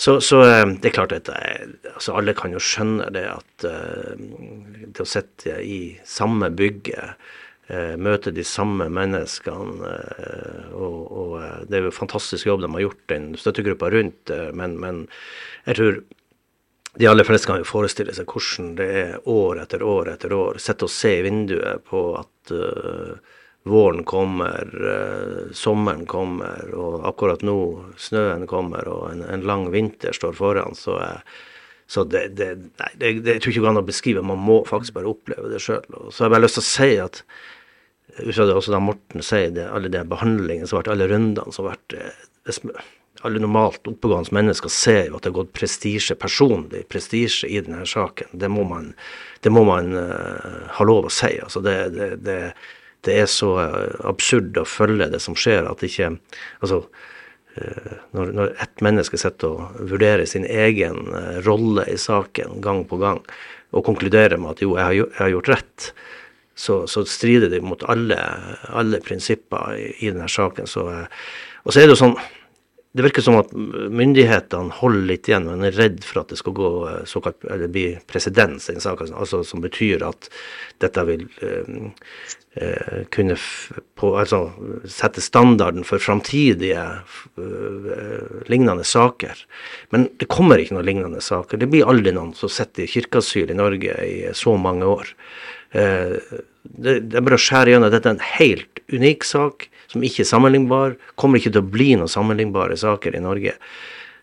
Så, 0.00 0.16
så, 0.24 0.40
eh, 0.48 0.64
det 0.80 0.90
er 0.90 0.96
klart 0.96 1.12
at 1.12 1.28
altså 1.28 2.16
alle 2.16 2.32
kan 2.36 2.54
jo 2.56 2.62
skjønne 2.62 3.10
det 3.12 3.26
at 3.28 3.66
uh, 3.68 4.14
det 4.16 5.04
å 5.04 5.08
sitte 5.08 5.58
i 5.60 5.80
samme 6.08 6.48
bygget 6.56 7.20
eh, 7.70 7.96
møte 7.96 8.32
de 8.34 8.44
samme 8.46 8.88
menneskene. 8.92 9.90
Eh, 9.90 10.70
og, 10.74 11.00
og, 11.10 11.34
eh, 11.42 11.58
det 11.68 11.78
er 11.78 11.88
jo 11.88 11.94
fantastisk 11.94 12.48
jobb 12.48 12.64
de 12.64 12.72
har 12.74 12.86
gjort, 12.86 13.02
den 13.12 13.28
støttegruppa 13.38 13.90
rundt. 13.94 14.32
Eh, 14.34 14.50
men, 14.56 14.78
men, 14.82 15.04
jeg 15.68 15.78
tror 15.78 16.00
de 16.98 17.06
aller 17.06 17.26
fleste 17.26 17.46
kan 17.46 17.60
jo 17.60 17.68
forestille 17.68 18.14
seg 18.16 18.30
hvordan 18.30 18.72
det 18.80 18.88
er 19.04 19.28
år 19.30 19.62
etter 19.62 19.84
år 19.86 20.14
etter 20.16 20.34
år. 20.34 20.58
Sitte 20.62 20.88
og 20.88 20.94
se 20.94 21.14
i 21.20 21.22
vinduet 21.22 21.84
på 21.86 22.00
at 22.18 22.50
uh, 22.50 23.36
våren 23.68 24.04
kommer, 24.08 24.72
uh, 24.80 25.52
sommeren 25.52 26.06
kommer, 26.08 26.72
og 26.74 27.06
akkurat 27.08 27.44
nå 27.44 27.58
snøen 28.00 28.46
kommer 28.50 28.88
og 28.88 29.06
en, 29.12 29.22
en 29.28 29.46
lang 29.46 29.68
vinter 29.74 30.16
står 30.16 30.36
foran. 30.38 30.76
Så, 30.78 30.96
uh, 30.96 31.48
så 31.90 32.04
det, 32.06 32.28
det, 32.38 32.52
nei, 32.80 32.90
det, 32.94 33.14
det, 33.24 33.36
jeg 33.36 33.42
ikke 33.42 33.56
det 33.58 33.64
går 33.64 33.72
an 33.72 33.82
å 33.82 33.86
beskrive, 33.86 34.22
man 34.22 34.40
må 34.40 34.60
faktisk 34.68 34.94
bare 34.96 35.10
oppleve 35.10 35.50
det 35.50 35.62
sjøl. 35.64 35.82
Så 36.08 36.22
har 36.22 36.30
jeg 36.30 36.36
bare 36.36 36.44
lyst 36.46 36.60
til 36.60 36.64
å 36.64 36.70
si 36.70 36.92
at 37.02 37.24
ut 38.18 38.34
fra 38.34 38.46
det 38.46 38.54
også 38.54 38.74
da 38.74 38.80
Morten 38.82 39.24
sier, 39.24 39.50
det, 39.54 39.66
alle 39.70 39.90
de 39.92 40.00
behandlingene 40.08 40.68
som 40.68 40.78
har 40.78 40.84
vært, 40.84 40.94
alle 40.94 41.10
rundene 41.10 41.54
som 41.54 41.66
har 41.66 41.76
vært 41.76 41.98
eh, 41.98 42.88
Alle 43.26 43.42
normalt 43.42 43.84
oppegående 43.84 44.32
mennesker 44.32 44.72
ser 44.72 45.10
jo 45.10 45.18
at 45.18 45.26
det 45.26 45.28
har 45.28 45.40
gått 45.42 45.52
prestisje, 45.52 46.14
personlig 46.16 46.86
prestisje 46.88 47.50
i 47.50 47.58
denne 47.60 47.84
saken. 47.84 48.30
Det 48.32 48.48
må 48.48 48.64
man, 48.64 48.94
det 49.44 49.52
må 49.52 49.60
man 49.68 49.92
uh, 49.92 50.70
ha 50.78 50.86
lov 50.88 51.10
å 51.10 51.12
si. 51.12 51.34
Altså 51.36 51.60
det, 51.60 51.74
det, 51.98 52.08
det, 52.24 52.38
det, 53.06 53.16
er 53.22 53.30
så 53.30 53.54
uh, 53.58 53.94
absurd 54.08 54.58
å 54.60 54.66
følge 54.68 55.10
det 55.12 55.22
som 55.22 55.36
skjer, 55.38 55.68
at 55.68 55.84
ikke 55.86 56.12
Altså 56.60 56.82
uh, 56.84 57.94
når, 58.16 58.32
når 58.36 58.54
ett 58.66 58.84
menneske 58.84 59.20
sitter 59.20 59.56
og 59.56 59.80
vurderer 59.92 60.26
sin 60.28 60.46
egen 60.46 61.10
rolle 61.46 61.86
i 61.90 61.98
saken 62.00 62.60
gang 62.64 62.84
på 62.88 63.00
gang, 63.00 63.22
og 63.70 63.86
konkluderer 63.86 64.40
med 64.40 64.56
at 64.56 64.64
jo, 64.64 64.74
jeg 64.78 64.86
har, 64.86 64.96
jeg 64.98 65.20
har 65.20 65.32
gjort 65.36 65.52
rett, 65.52 65.92
så, 66.60 66.82
så 66.90 67.04
strider 67.08 67.48
det 67.52 67.62
mot 67.64 67.82
alle, 67.88 68.18
alle 68.68 69.00
prinsipper 69.04 69.78
i, 69.78 69.86
i, 70.00 70.10
denne 70.10 70.28
saken. 70.28 70.68
Så, 70.68 70.84
og 71.64 71.72
så 71.72 71.80
er 71.80 71.88
det 71.88 71.94
jo 71.94 72.02
sånn 72.02 72.18
det 72.92 73.04
virker 73.06 73.22
som 73.22 73.36
at 73.38 73.52
myndighetene 73.54 74.74
holder 74.80 75.04
litt 75.06 75.28
igjen, 75.30 75.46
men 75.46 75.62
er 75.68 75.76
redd 75.78 76.00
for 76.02 76.24
at 76.24 76.32
det 76.32 76.40
skal 76.40 76.56
gå 76.58 76.70
eh, 76.90 77.04
såkalt, 77.06 77.44
eller 77.46 77.70
bli 77.70 77.84
presedens 78.10 78.66
i 78.66 78.74
en 78.74 78.82
sak, 78.82 79.04
altså, 79.06 79.44
som 79.46 79.62
betyr 79.62 80.02
at 80.08 80.26
dette 80.82 81.04
vil 81.06 81.22
eh, 81.46 81.70
eh, 82.58 82.98
kunne 83.14 83.36
på, 83.94 84.10
altså, 84.18 84.42
sette 84.90 85.22
standarden 85.22 85.86
for 85.86 86.02
framtidige 86.02 86.82
eh, 87.38 88.42
lignende 88.50 88.86
saker. 88.86 89.46
Men 89.94 90.08
det 90.18 90.30
kommer 90.32 90.58
ikke 90.58 90.80
noen 90.80 90.90
lignende 90.90 91.22
saker. 91.22 91.62
Det 91.62 91.70
blir 91.70 91.86
aldri 91.86 92.16
noen 92.16 92.34
som 92.34 92.50
sitter 92.50 92.88
i 92.88 92.90
kirkeasyl 92.90 93.54
i 93.54 93.60
Norge 93.60 94.00
i 94.02 94.34
så 94.34 94.58
mange 94.58 94.90
år. 94.98 95.14
Eh, 95.78 96.18
det, 96.62 96.98
det 97.10 97.18
er 97.18 97.24
bare 97.24 97.38
å 97.38 97.42
skjære 97.42 97.74
gjennom. 97.74 97.92
Dette 97.92 98.10
er 98.10 98.16
en 98.16 98.28
helt 98.36 98.82
unik 98.92 99.26
sak 99.26 99.66
som 99.90 100.04
ikke 100.06 100.24
er 100.24 100.28
sammenlignbar. 100.28 100.94
Kommer 101.20 101.40
ikke 101.40 101.54
til 101.54 101.64
å 101.64 101.72
bli 101.72 101.94
noen 101.98 102.10
sammenlignbare 102.10 102.76
saker 102.80 103.16
i 103.16 103.24
Norge. 103.24 103.56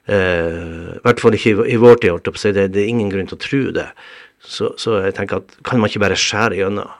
Uh, 0.07 0.95
I 0.95 1.03
hvert 1.03 1.23
fall 1.23 1.35
ikke 1.35 1.51
i, 1.51 1.73
i 1.73 1.81
vår 1.81 1.99
tid. 2.03 2.31
Det, 2.55 2.69
det 2.75 2.83
er 2.83 2.93
ingen 2.93 3.11
grunn 3.11 3.27
til 3.29 3.39
å 3.39 3.43
tro 3.43 3.61
det. 3.75 3.89
Så, 4.37 4.71
så, 4.79 5.01
jeg 5.03 5.17
tenker 5.17 5.41
at 5.41 5.57
kan 5.67 5.81
man 5.81 5.91
ikke 5.91 6.05
bare 6.05 6.19
skjære 6.19 6.61
gjennom? 6.61 6.95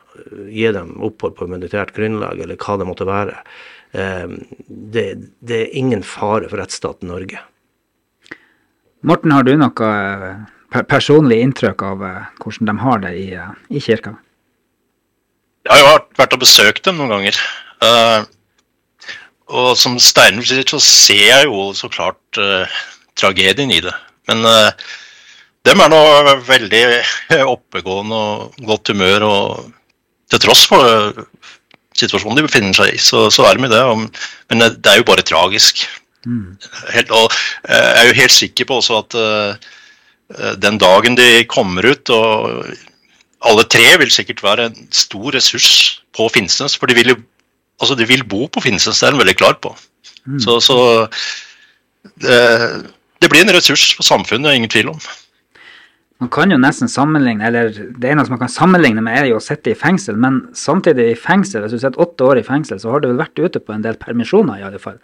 Gi 0.49 0.71
dem 0.73 0.95
opphold 1.05 1.35
på 1.37 1.45
humanitært 1.45 1.91
grunnlag, 1.93 2.39
eller 2.41 2.57
hva 2.57 2.79
det 2.81 2.87
måtte 2.89 3.05
være. 3.07 3.37
Uh, 3.93 4.35
det, 4.67 5.07
det, 5.39 5.61
er 5.61 5.77
ingen 5.77 6.03
fare 6.03 6.49
for 6.49 6.59
rettsstaten 6.59 7.13
Norge. 7.13 7.43
Morten, 9.07 9.31
har 9.31 9.45
du 9.45 9.53
noe 9.61 9.89
eh, 9.93 10.81
personlig 10.89 11.37
inntrykk 11.45 11.83
av 11.85 12.01
hvordan 12.41 12.67
de 12.67 12.73
har 12.81 13.03
det 13.05 13.11
i, 13.21 13.27
i 13.69 13.83
kirka? 13.83 14.15
Jeg 15.67 15.83
har 15.83 15.97
jo 15.99 16.03
vært 16.15 16.35
og 16.35 16.43
besøkt 16.43 16.85
dem 16.87 16.99
noen 16.99 17.11
ganger. 17.11 17.39
Uh, 17.83 18.23
og 19.51 19.73
som 19.79 19.97
Steinulf 19.99 20.47
sier, 20.47 20.63
så 20.67 20.79
ser 20.83 21.23
jeg 21.25 21.49
jo 21.49 21.67
så 21.75 21.89
klart 21.91 22.39
uh, 22.39 22.79
tragedien 23.19 23.71
i 23.75 23.81
det. 23.83 23.93
Men 24.31 24.47
uh, 24.47 24.71
dem 25.67 25.83
er 25.83 25.91
nå 25.91 26.01
veldig 26.47 26.83
oppegående 27.55 28.21
og 28.31 28.67
godt 28.69 28.93
humør. 28.93 29.27
Og 29.27 30.31
til 30.31 30.43
tross 30.43 30.65
for 30.71 31.23
situasjonen 31.97 32.39
de 32.39 32.47
befinner 32.47 32.77
seg 32.77 32.93
i, 32.93 33.01
så, 33.01 33.27
så 33.33 33.47
er 33.47 33.57
de 33.57 33.67
med 33.67 33.75
det. 33.75 33.83
Og, 33.83 34.07
men 34.51 34.67
det 34.67 34.91
er 34.91 35.01
jo 35.01 35.09
bare 35.09 35.25
tragisk. 35.27 35.83
Mm. 36.27 36.55
Helt, 36.93 37.11
og 37.11 37.27
jeg 37.67 37.91
er 37.91 38.07
jo 38.07 38.19
helt 38.21 38.35
sikker 38.35 38.67
på 38.67 38.79
også 38.79 39.01
at 39.03 39.15
den 40.59 40.75
dagen 40.75 41.15
de 41.15 41.45
kommer 41.47 41.87
ut 41.87 42.11
og 42.11 42.65
alle 43.45 43.65
tre 43.69 43.85
vil 44.01 44.11
sikkert 44.13 44.43
være 44.43 44.69
en 44.69 44.87
stor 44.91 45.35
ressurs 45.35 45.69
på 46.15 46.29
Finnsnes. 46.33 46.77
For 46.77 46.89
de 46.89 46.97
vil 46.97 47.13
jo 47.13 47.19
altså 47.81 47.97
de 47.97 48.07
vil 48.09 48.25
bo 48.25 48.47
på 48.49 48.63
Finnsnes, 48.65 48.99
det 48.99 49.07
er 49.07 49.15
de 49.15 49.21
veldig 49.21 49.37
klar 49.37 49.59
på. 49.61 49.75
Mm. 50.25 50.39
Så, 50.43 50.59
så 50.63 50.77
det, 52.23 52.41
det, 53.21 53.29
blir 53.29 53.43
en 53.43 53.53
ressurs 53.55 53.91
for 53.95 54.07
samfunnet, 54.07 54.55
ingen 54.55 54.71
tvil 54.71 54.89
om. 54.91 54.99
Man 56.17 56.31
kan 56.33 56.49
jo 56.49 56.57
nesten 56.57 56.89
sammenligne, 56.89 57.45
eller 57.45 57.69
Det 57.69 58.09
eneste 58.09 58.33
man 58.33 58.41
kan 58.41 58.49
sammenligne 58.49 59.03
med, 59.05 59.19
er 59.19 59.29
jo 59.29 59.37
å 59.37 59.43
sitte 59.43 59.71
i 59.71 59.77
fengsel. 59.77 60.17
Men 60.17 60.47
samtidig 60.57 61.11
i 61.11 61.19
fengsel, 61.19 61.61
hvis 61.61 61.77
du 61.77 61.79
sitter 61.83 62.01
åtte 62.01 62.25
år 62.25 62.41
i 62.41 62.47
fengsel, 62.47 62.81
så 62.81 62.89
har 62.89 63.03
du 63.03 63.11
vel 63.11 63.21
vært 63.21 63.37
ute 63.37 63.61
på 63.61 63.75
en 63.75 63.85
del 63.85 63.99
permisjoner, 64.01 64.57
i 64.57 64.65
alle 64.65 64.81
fall. 64.81 64.97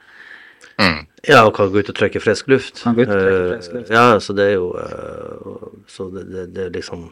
Mm. 0.81 1.03
Ja, 1.29 1.43
og 1.45 1.53
kan 1.55 1.69
gå 1.69 1.83
ut 1.83 1.91
og 1.93 1.95
trekke 1.99 2.19
frisk 2.23 2.49
luft. 2.49 2.81
Kan 2.81 2.97
gå 2.97 3.05
ut 3.05 3.11
og 3.13 3.19
trekke 3.21 3.43
frisk 3.51 3.75
luft. 3.77 3.91
Uh, 3.91 3.93
ja, 3.93 4.07
så 4.19 4.33
det 4.33 4.47
er 4.49 4.55
jo 4.55 4.71
uh, 4.73 5.67
Så 5.87 6.09
det, 6.09 6.25
det, 6.31 6.47
det, 6.55 6.65
er 6.65 6.73
liksom 6.73 7.11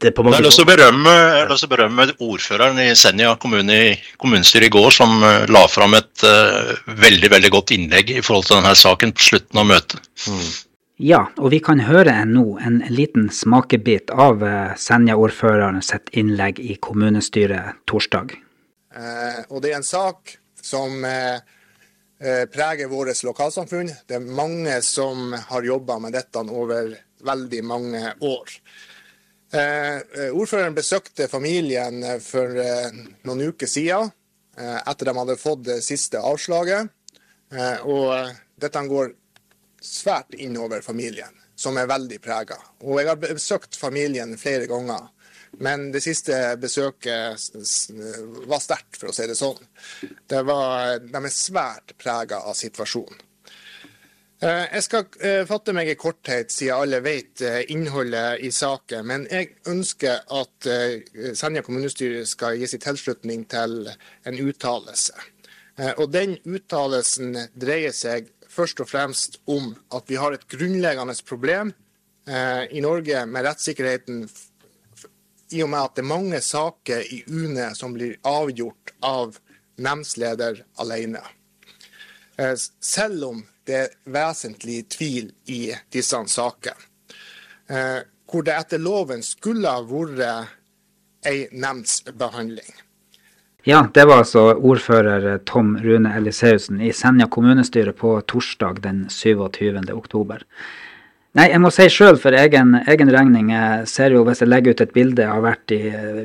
det 0.00 0.12
på 0.14 0.22
mange 0.22 0.36
Jeg 0.36 0.42
har 0.42 0.46
lyst 0.46 0.60
til 0.60 0.66
å 0.66 0.70
berømme, 0.70 1.14
berømme 1.70 2.06
ordføreren 2.22 2.78
i 2.82 2.92
Senja 2.98 3.34
kommune 3.40 3.78
i 3.88 3.90
kommunestyret 4.20 4.68
i 4.68 4.72
går, 4.72 4.90
som 4.94 5.18
uh, 5.24 5.44
la 5.50 5.64
fram 5.70 5.96
et 5.98 6.24
uh, 6.26 6.72
veldig 6.86 7.30
veldig 7.34 7.50
godt 7.54 7.74
innlegg 7.74 8.12
i 8.14 8.22
forhold 8.22 8.48
til 8.48 8.60
denne 8.60 8.74
saken 8.78 9.14
på 9.16 9.26
slutten 9.30 9.62
av 9.62 9.68
møtet. 9.72 10.10
Mm. 10.28 10.48
Ja, 11.08 11.20
og 11.38 11.52
vi 11.54 11.60
kan 11.62 11.82
høre 11.86 12.14
nå 12.26 12.44
en 12.66 12.80
liten 12.90 13.28
smakebit 13.34 14.12
av 14.14 14.42
uh, 14.42 14.74
Senja-ordføreren 14.78 15.82
sitt 15.86 16.12
innlegg 16.14 16.62
i 16.62 16.78
kommunestyret 16.82 17.82
torsdag. 17.90 18.36
og 19.48 19.62
det 19.62 19.70
er 19.70 19.76
en 19.78 19.86
sak 19.86 20.38
som 20.62 21.04
preger 22.50 22.88
vårt 22.90 23.22
lokalsamfunn. 23.22 23.92
Det 24.08 24.16
er 24.16 24.24
mange 24.34 24.80
som 24.82 25.30
har 25.32 25.62
jobba 25.62 26.00
med 26.02 26.16
dette 26.18 26.42
over 26.42 26.90
veldig 27.22 27.62
mange 27.64 28.12
år. 28.20 28.58
Eh, 29.52 29.96
eh, 29.96 30.30
ordføreren 30.36 30.74
besøkte 30.76 31.24
familien 31.28 32.02
eh, 32.04 32.18
for 32.20 32.52
noen 33.24 33.46
uker 33.48 33.70
siden, 33.70 34.10
etter 34.58 35.06
de 35.06 35.14
hadde 35.14 35.36
fått 35.38 35.60
det 35.68 35.76
siste 35.86 36.18
avslaget. 36.18 36.88
Og 37.86 38.32
dette 38.58 38.80
går 38.90 39.12
svært 39.78 40.34
innover 40.34 40.82
familien, 40.82 41.30
som 41.54 41.78
er 41.78 41.86
veldig 41.86 42.18
prega. 42.18 42.56
Og 42.82 42.98
jeg 42.98 43.06
har 43.06 43.20
besøkt 43.22 43.78
familien 43.78 44.34
flere 44.40 44.66
ganger. 44.66 45.06
Men 45.62 45.86
det 45.94 46.02
siste 46.02 46.34
besøket 46.58 47.46
var 48.50 48.64
sterkt, 48.66 48.98
for 48.98 49.12
å 49.12 49.14
si 49.14 49.28
det 49.30 49.38
sånn. 49.38 49.62
Det 50.26 50.42
var, 50.50 50.98
de 51.06 51.22
er 51.22 51.36
svært 51.38 51.94
prega 52.02 52.42
av 52.42 52.58
situasjonen. 52.58 53.27
Eh, 54.38 54.68
jeg 54.70 54.84
skal 54.86 55.06
eh, 55.18 55.40
fatte 55.48 55.72
meg 55.74 55.88
i 55.90 55.96
korthet, 55.98 56.52
siden 56.54 56.78
alle 56.78 57.00
vet 57.02 57.42
eh, 57.42 57.64
innholdet 57.74 58.44
i 58.46 58.52
saken. 58.54 59.06
Men 59.10 59.24
jeg 59.32 59.56
ønsker 59.66 60.22
at 60.30 60.68
Senja 61.38 61.64
kommunestyre 61.66 62.22
skal 62.28 62.60
gi 62.60 62.68
sin 62.70 62.84
tilslutning 62.84 63.48
til 63.50 63.90
en 63.90 64.38
uttalelse. 64.38 65.16
Og 66.02 66.08
Den 66.10 66.36
uttalelsen 66.42 67.36
dreier 67.54 67.94
seg 67.94 68.32
først 68.50 68.80
og 68.82 68.88
fremst 68.90 69.36
om 69.46 69.76
at 69.94 70.08
vi 70.10 70.18
har 70.18 70.34
et 70.34 70.46
grunnleggende 70.50 71.14
problem 71.22 71.70
i 72.26 72.82
Norge 72.82 73.20
med 73.30 73.46
rettssikkerheten 73.46 74.24
i 75.54 75.62
og 75.62 75.70
med 75.70 75.78
at 75.78 75.94
det 75.94 76.02
er 76.02 76.10
mange 76.10 76.40
saker 76.42 77.06
i 77.14 77.20
UNE 77.30 77.68
som 77.78 77.94
blir 77.94 78.18
avgjort 78.26 78.90
av 79.06 79.38
nemndsleder 79.78 80.64
alene. 80.82 81.22
Selv 82.82 83.30
om 83.30 83.46
det 83.68 83.76
er 83.76 83.94
vesentlig 84.08 84.86
tvil 84.88 85.30
i 85.52 85.68
disse 85.92 86.20
sakene. 86.32 86.88
Eh, 87.68 88.00
hvor 88.28 88.44
det 88.44 88.56
etter 88.56 88.80
loven 88.80 89.22
skulle 89.24 89.68
ha 89.68 89.84
vært 89.84 91.28
ei 91.28 91.48
nemndsbehandling. 91.52 92.76
Ja, 93.68 93.82
det 93.92 94.06
var 94.08 94.22
altså 94.22 94.54
ordfører 94.54 95.40
Tom 95.44 95.74
Rune 95.82 96.14
Eliseussen 96.16 96.80
i 96.80 96.92
Senja 96.96 97.26
kommunestyre 97.28 97.92
på 97.92 98.14
torsdag 98.30 98.80
den 98.84 99.02
27. 99.12 99.82
oktober. 99.92 100.44
Nei, 101.36 101.50
jeg 101.52 101.60
må 101.60 101.68
si 101.70 101.84
sjøl 101.92 102.16
for 102.18 102.32
egen, 102.32 102.72
egen, 102.88 103.10
regning. 103.12 103.50
Jeg 103.52 103.88
ser 103.90 104.14
jo 104.16 104.22
hvis 104.24 104.40
jeg 104.40 104.48
legger 104.48 104.72
ut 104.72 104.80
et 104.80 104.94
bilde 104.94 105.26
jeg 105.26 105.30
har 105.34 105.44
vært 105.44 105.74
i, 105.76 105.82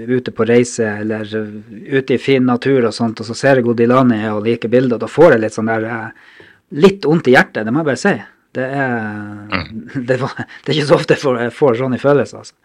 ute 0.07 0.31
på 0.31 0.47
reise 0.47 0.87
eller 1.01 1.27
ute 1.27 2.15
i 2.15 2.21
fin 2.21 2.47
natur 2.47 2.87
og 2.87 2.95
sånt, 2.95 3.19
og 3.19 3.27
så 3.27 3.35
ser 3.35 3.59
jeg 3.59 3.67
Godilani 3.67 4.21
og 4.31 4.45
liker 4.47 4.71
bilder, 4.71 5.01
da 5.01 5.11
får 5.11 5.35
jeg 5.35 5.43
litt 5.43 5.57
sånn 5.57 5.69
der 5.73 5.89
eh, 5.89 6.31
litt 6.73 7.05
vondt 7.05 7.29
i 7.29 7.35
hjertet, 7.35 7.65
det 7.65 7.73
må 7.73 7.83
jeg 7.83 7.91
bare 7.91 8.01
si. 8.03 8.15
Det 8.53 8.65
er, 8.65 9.47
mm. 9.49 10.03
det, 10.09 10.19
var, 10.21 10.35
det 10.37 10.71
er 10.71 10.75
ikke 10.75 10.89
så 10.91 10.97
ofte 10.99 11.15
jeg 11.15 11.23
får, 11.23 11.39
jeg 11.47 11.53
får 11.57 11.79
sånne 11.79 12.01
følelser. 12.01 12.43
Altså. 12.43 12.57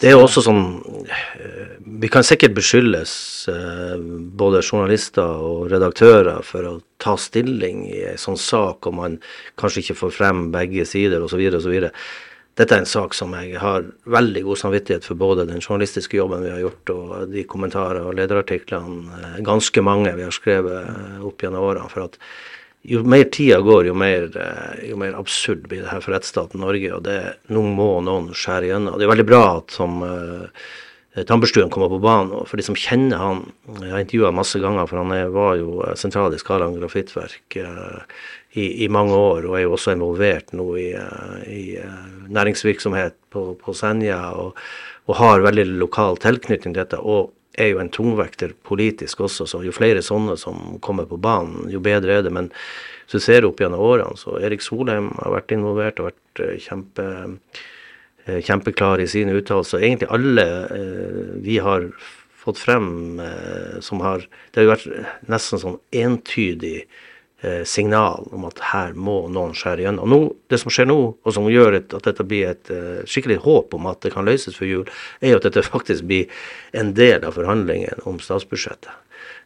Det 0.00 0.10
er 0.10 0.16
jo 0.16 0.24
også 0.26 0.42
sånn 0.44 0.64
eh, 1.06 1.70
Vi 2.02 2.10
kan 2.12 2.26
sikkert 2.26 2.56
beskyldes, 2.56 3.14
eh, 3.52 3.94
både 4.42 4.60
journalister 4.64 5.46
og 5.46 5.70
redaktører, 5.72 6.42
for 6.44 6.68
å 6.68 6.74
ta 7.02 7.16
stilling 7.20 7.86
i 7.88 8.02
en 8.12 8.20
sånn 8.20 8.36
sak, 8.40 8.90
og 8.90 8.98
man 8.98 9.16
kanskje 9.60 9.86
ikke 9.86 9.98
får 10.02 10.14
frem 10.18 10.44
begge 10.52 10.84
sider 10.88 11.24
osv. 11.24 11.40
osv. 11.56 11.80
Dette 12.60 12.76
er 12.76 12.82
en 12.82 12.88
sak 12.88 13.14
som 13.16 13.32
jeg 13.38 13.56
har 13.62 13.86
veldig 14.12 14.42
god 14.44 14.60
samvittighet 14.60 15.06
for 15.08 15.16
både 15.16 15.46
den 15.48 15.62
journalistiske 15.64 16.18
jobben 16.18 16.44
vi 16.44 16.52
har 16.52 16.60
gjort, 16.60 16.92
og 16.92 17.30
de 17.32 17.48
kommentarer 17.48 18.04
og 18.04 18.18
lederartiklene, 18.20 19.22
eh, 19.22 19.44
ganske 19.48 19.86
mange 19.86 20.12
vi 20.18 20.28
har 20.28 20.36
skrevet 20.36 21.22
opp 21.24 21.40
gjennom 21.40 21.70
årene. 21.72 21.88
for 21.88 22.04
at 22.04 22.20
jo 22.82 23.02
mer 23.06 23.24
tida 23.30 23.60
går, 23.60 23.86
jo 23.86 23.94
mer, 23.94 24.24
eh, 24.36 24.88
jo 24.90 24.96
mer, 24.98 25.14
absurd 25.14 25.68
blir 25.70 25.84
det 25.84 25.90
her 25.92 26.00
for 26.02 26.14
rettsstaten 26.16 26.62
Norge. 26.62 26.88
Og 26.96 27.02
det, 27.06 27.18
nå 27.54 27.62
må 27.62 28.00
noen 28.02 28.32
skjære 28.34 28.68
igjennom. 28.68 28.96
Det 28.98 29.06
er 29.06 29.12
veldig 29.12 29.28
bra 29.28 29.42
at 29.60 29.74
som 29.74 30.00
uh, 30.02 30.48
Tamberstuen 31.28 31.70
kommer 31.70 31.92
på 31.92 32.00
banen. 32.02 32.32
Og 32.34 32.48
for 32.50 32.58
de 32.58 32.66
som 32.66 32.78
kjenner 32.78 33.20
han 33.22 33.42
Jeg 33.78 33.92
har 33.92 34.02
intervjua 34.02 34.32
masse 34.34 34.58
ganger, 34.58 34.88
for 34.90 34.98
han 34.98 35.14
er, 35.14 35.30
var 35.30 35.54
jo 35.60 35.82
eh, 35.86 35.94
sentral 35.98 36.34
i 36.34 36.40
Skaland 36.42 36.80
grafittverk 36.80 37.58
uh, 37.62 38.02
i, 38.58 38.84
i, 38.84 38.88
mange 38.88 39.14
år. 39.14 39.46
Og 39.46 39.58
er 39.58 39.66
jo 39.66 39.76
også 39.76 39.94
involvert 39.94 40.50
nå 40.56 40.66
i, 40.80 40.88
uh, 40.98 41.38
i 41.46 41.78
næringsvirksomhet 42.34 43.14
på, 43.30 43.52
på 43.62 43.76
Senja. 43.78 44.24
Og, 44.34 44.58
og, 45.06 45.14
har 45.22 45.46
veldig 45.46 45.68
lokal 45.78 46.18
tilknytning 46.18 46.74
til 46.74 46.82
dette. 46.82 46.98
og 46.98 47.30
er 47.58 47.72
jo 47.72 47.80
en 47.82 47.90
tungvekter 47.92 48.54
politisk 48.64 49.20
også, 49.26 49.46
så 49.48 49.60
jo 49.64 49.74
flere 49.74 50.02
sånne 50.04 50.38
som 50.40 50.78
kommer 50.84 51.08
på 51.08 51.20
banen, 51.20 51.68
jo 51.72 51.82
bedre 51.84 52.18
er 52.18 52.24
det. 52.26 52.32
Men 52.32 52.48
hvis 53.04 53.18
du 53.18 53.24
ser 53.24 53.46
opp 53.48 53.60
gjennom 53.60 53.82
årene, 53.82 54.16
så 54.16 54.38
Erik 54.40 54.64
Solheim 54.64 55.10
har 55.18 55.34
vært 55.36 55.54
involvert 55.56 56.00
og 56.00 56.10
vært 56.10 56.42
eh, 56.44 56.56
kjempe, 56.64 57.06
eh, 58.24 58.40
kjempeklar 58.46 59.02
i 59.04 59.08
sine 59.10 59.36
uttalelser. 59.36 59.82
Egentlig 59.82 60.10
alle 60.14 60.48
eh, 60.78 61.22
vi 61.44 61.60
har 61.62 61.90
fått 62.42 62.58
frem 62.58 63.20
som 63.86 64.00
har 64.02 64.24
Det 64.50 64.58
har 64.58 64.64
jo 64.64 64.70
vært 64.72 65.28
nesten 65.30 65.60
sånn 65.62 65.76
entydig 65.94 66.88
signal 67.66 68.28
om 68.30 68.44
at 68.46 68.60
her 68.70 68.92
må 68.94 69.24
noen 69.32 69.54
skjære 69.58 69.82
gjennom. 69.86 70.10
Nå, 70.12 70.18
det 70.52 70.60
som 70.62 70.70
skjer 70.70 70.86
nå, 70.86 70.98
og 71.18 71.34
som 71.34 71.48
gjør 71.50 71.80
at 71.80 71.94
dette 72.06 72.26
blir 72.28 72.52
et 72.52 72.70
eh, 72.70 73.02
skikkelig 73.08 73.40
håp 73.42 73.74
om 73.74 73.88
at 73.90 74.02
det 74.04 74.12
kan 74.14 74.28
løses 74.28 74.58
før 74.58 74.70
jul, 74.70 74.84
er 75.20 75.34
jo 75.34 75.40
at 75.40 75.48
dette 75.48 75.64
faktisk 75.74 76.06
blir 76.10 76.44
en 76.78 76.94
del 76.98 77.24
av 77.26 77.38
forhandlingen 77.38 78.04
om 78.08 78.20
statsbudsjettet. 78.22 78.92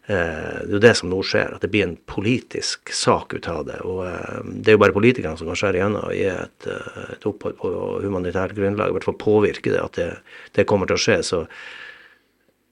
Eh, 0.07 0.59
det 0.63 0.69
er 0.69 0.75
jo 0.77 0.83
det 0.85 0.93
som 1.01 1.11
nå 1.11 1.19
skjer, 1.27 1.57
at 1.57 1.65
det 1.65 1.71
blir 1.73 1.87
en 1.87 1.97
politisk 2.07 2.93
sak 2.95 3.35
ut 3.35 3.49
av 3.51 3.65
det. 3.67 3.81
Og 3.83 4.05
eh, 4.07 4.37
det 4.47 4.71
er 4.71 4.77
jo 4.77 4.83
bare 4.85 4.95
politikerne 4.95 5.39
som 5.39 5.51
kan 5.51 5.59
skjære 5.59 5.81
igjennom 5.81 6.07
og 6.07 6.15
gi 6.15 6.29
et, 6.31 6.69
eh, 6.71 7.01
et 7.17 7.27
opphold 7.27 7.59
på 7.59 7.73
humanitært 8.05 8.55
grunnlag. 8.59 8.93
I 8.93 8.97
hvert 8.99 9.09
fall 9.09 9.19
påvirke 9.25 9.73
det 9.75 9.83
at 9.83 9.99
det, 9.99 10.11
det 10.55 10.69
kommer 10.71 10.87
til 10.87 10.99
å 10.99 11.03
skje. 11.03 11.19
Så 11.27 11.43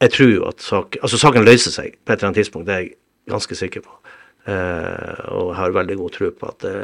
jeg 0.04 0.14
tror 0.14 0.31
jo 0.31 0.47
at 0.52 0.62
sak, 0.62 1.00
altså 1.02 1.19
saken 1.19 1.49
løser 1.49 1.75
seg 1.75 1.99
på 1.99 2.12
et 2.12 2.21
eller 2.21 2.31
annet 2.31 2.43
tidspunkt, 2.43 2.69
det 2.71 2.76
er 2.76 2.85
jeg 2.85 2.95
ganske 3.33 3.59
sikker 3.59 3.83
på. 3.83 3.99
Eh, 4.44 5.20
og 5.32 5.54
jeg 5.54 5.56
har 5.56 5.72
veldig 5.72 5.96
god 6.02 6.12
tro 6.12 6.30
på 6.36 6.48
at 6.50 6.64
det 6.66 6.76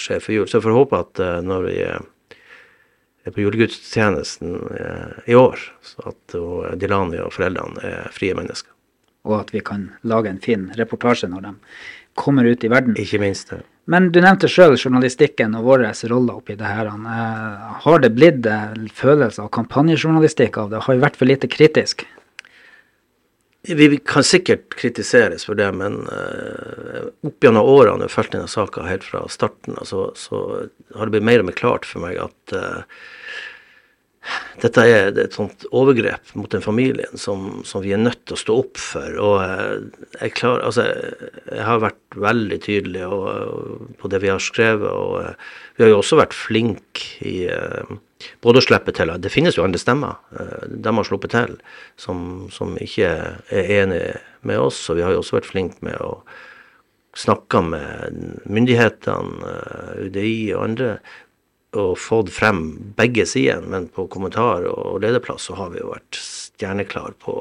skjer 0.00 0.22
for 0.22 0.34
jul. 0.34 0.46
Så 0.50 0.58
jeg 0.58 0.66
får 0.66 0.78
håpe 0.80 1.00
at 1.04 1.22
eh, 1.22 1.40
når 1.46 1.66
vi 1.68 1.76
er 1.84 3.34
på 3.34 3.44
julegudstjenesten 3.44 4.56
eh, 4.74 5.20
i 5.30 5.36
år, 5.38 5.60
så 5.84 6.10
at 6.10 6.38
Dilani 6.80 7.22
og 7.22 7.34
foreldrene 7.36 7.84
er 7.86 8.08
frie 8.14 8.34
mennesker. 8.36 8.72
Og 9.24 9.38
at 9.38 9.54
vi 9.54 9.62
kan 9.64 9.92
lage 10.04 10.32
en 10.32 10.42
fin 10.42 10.66
reportasje 10.76 11.30
når 11.30 11.46
de 11.46 11.54
kommer 12.18 12.46
ut 12.50 12.66
i 12.66 12.70
verden. 12.70 12.98
Ikke 13.00 13.22
minst 13.22 13.54
det. 13.54 13.62
Men 13.90 14.10
du 14.12 14.18
nevnte 14.24 14.48
sjøl 14.48 14.76
journalistikken 14.78 15.54
og 15.58 15.66
vår 15.68 15.86
rolle 16.08 16.34
oppi 16.34 16.56
det 16.56 16.68
her. 16.68 16.88
Har 17.84 17.98
det 18.00 18.14
blitt 18.16 18.46
følelse 18.96 19.44
av 19.44 19.50
kampanjejournalistikk 19.52 20.56
av 20.60 20.70
det? 20.72 20.84
Har 20.86 20.96
vi 20.96 21.04
vært 21.04 21.18
for 21.20 21.28
lite 21.28 21.50
kritisk? 21.52 22.06
Vi 23.64 23.96
kan 24.04 24.24
sikkert 24.26 24.74
kritiseres 24.76 25.46
for 25.48 25.56
det, 25.56 25.70
men 25.72 26.02
uh, 26.04 27.06
opp 27.24 27.44
gjennom 27.44 27.64
årene 27.64 28.04
jeg 28.04 28.10
har 28.10 28.12
fulgt 28.12 28.34
denne 28.36 28.50
saka 28.52 28.84
helt 28.84 29.06
fra 29.08 29.22
starten, 29.32 29.78
altså, 29.80 30.10
så 30.18 30.40
har 30.92 31.08
det 31.08 31.14
blitt 31.14 31.28
mer 31.30 31.40
og 31.40 31.48
mer 31.48 31.56
klart 31.56 31.88
for 31.88 32.04
meg 32.04 32.20
at 32.20 32.56
uh, 32.56 32.82
dette 34.62 34.84
er 34.88 35.18
et 35.20 35.36
sånt 35.36 35.66
overgrep 35.74 36.32
mot 36.38 36.50
den 36.52 36.64
familien 36.64 37.18
som, 37.20 37.62
som, 37.68 37.82
vi 37.84 37.92
er 37.92 38.00
nødt 38.00 38.22
til 38.24 38.36
å 38.36 38.40
stå 38.40 38.56
opp 38.62 38.80
for. 38.80 39.18
Og 39.20 39.36
uh, 39.42 40.06
jeg, 40.20 40.34
klar, 40.38 40.62
altså, 40.64 40.86
jeg 41.50 41.68
har 41.68 41.84
vært 41.84 42.18
veldig 42.24 42.60
tydelig 42.64 43.04
og, 43.08 43.28
og, 43.28 43.92
på 44.00 44.10
det 44.12 44.22
vi 44.24 44.32
har 44.32 44.42
skrevet, 44.42 44.88
og 44.88 45.76
vi 45.76 45.84
har 45.84 45.92
jo 45.92 46.00
også 46.00 46.20
vært 46.22 46.36
flinke 46.38 47.26
i 47.26 47.38
både 48.44 48.60
å 48.60 48.64
slippe 48.64 48.94
til 48.94 49.12
Det 49.20 49.32
finnes 49.32 49.56
jo 49.58 49.64
andre 49.64 49.80
stemmer. 49.80 50.20
Eh, 50.38 50.66
de 50.70 50.94
har 50.96 51.06
sluppet 51.08 51.34
til, 51.34 51.56
som, 52.00 52.46
som 52.54 52.76
ikke 52.80 53.10
er 53.50 53.72
enige 53.80 54.18
med 54.46 54.60
oss. 54.60 54.80
Og 54.88 54.98
vi 54.98 55.06
har 55.06 55.14
jo 55.14 55.22
også 55.22 55.40
vært 55.40 55.50
flinke 55.50 55.84
med 55.84 55.98
å 56.00 56.18
snakke 57.14 57.60
med 57.62 58.40
myndighetene, 58.50 59.50
eh, 59.50 60.06
UDI 60.08 60.36
og 60.54 60.64
andre, 60.64 60.90
og 61.74 61.98
fått 61.98 62.32
frem 62.34 62.64
begge 62.96 63.26
sidene, 63.26 63.68
Men 63.68 63.88
på 63.88 64.06
kommentar 64.06 64.66
og 64.70 65.00
lederplass 65.02 65.48
så 65.50 65.58
har 65.58 65.70
vi 65.74 65.82
jo 65.82 65.92
vært 65.92 66.18
stjerneklare 66.18 67.14
på, 67.18 67.36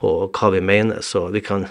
på 0.00 0.12
hva 0.28 0.50
vi 0.54 0.60
mener. 0.60 1.02
Så 1.04 1.26
vi 1.34 1.40
kan, 1.44 1.66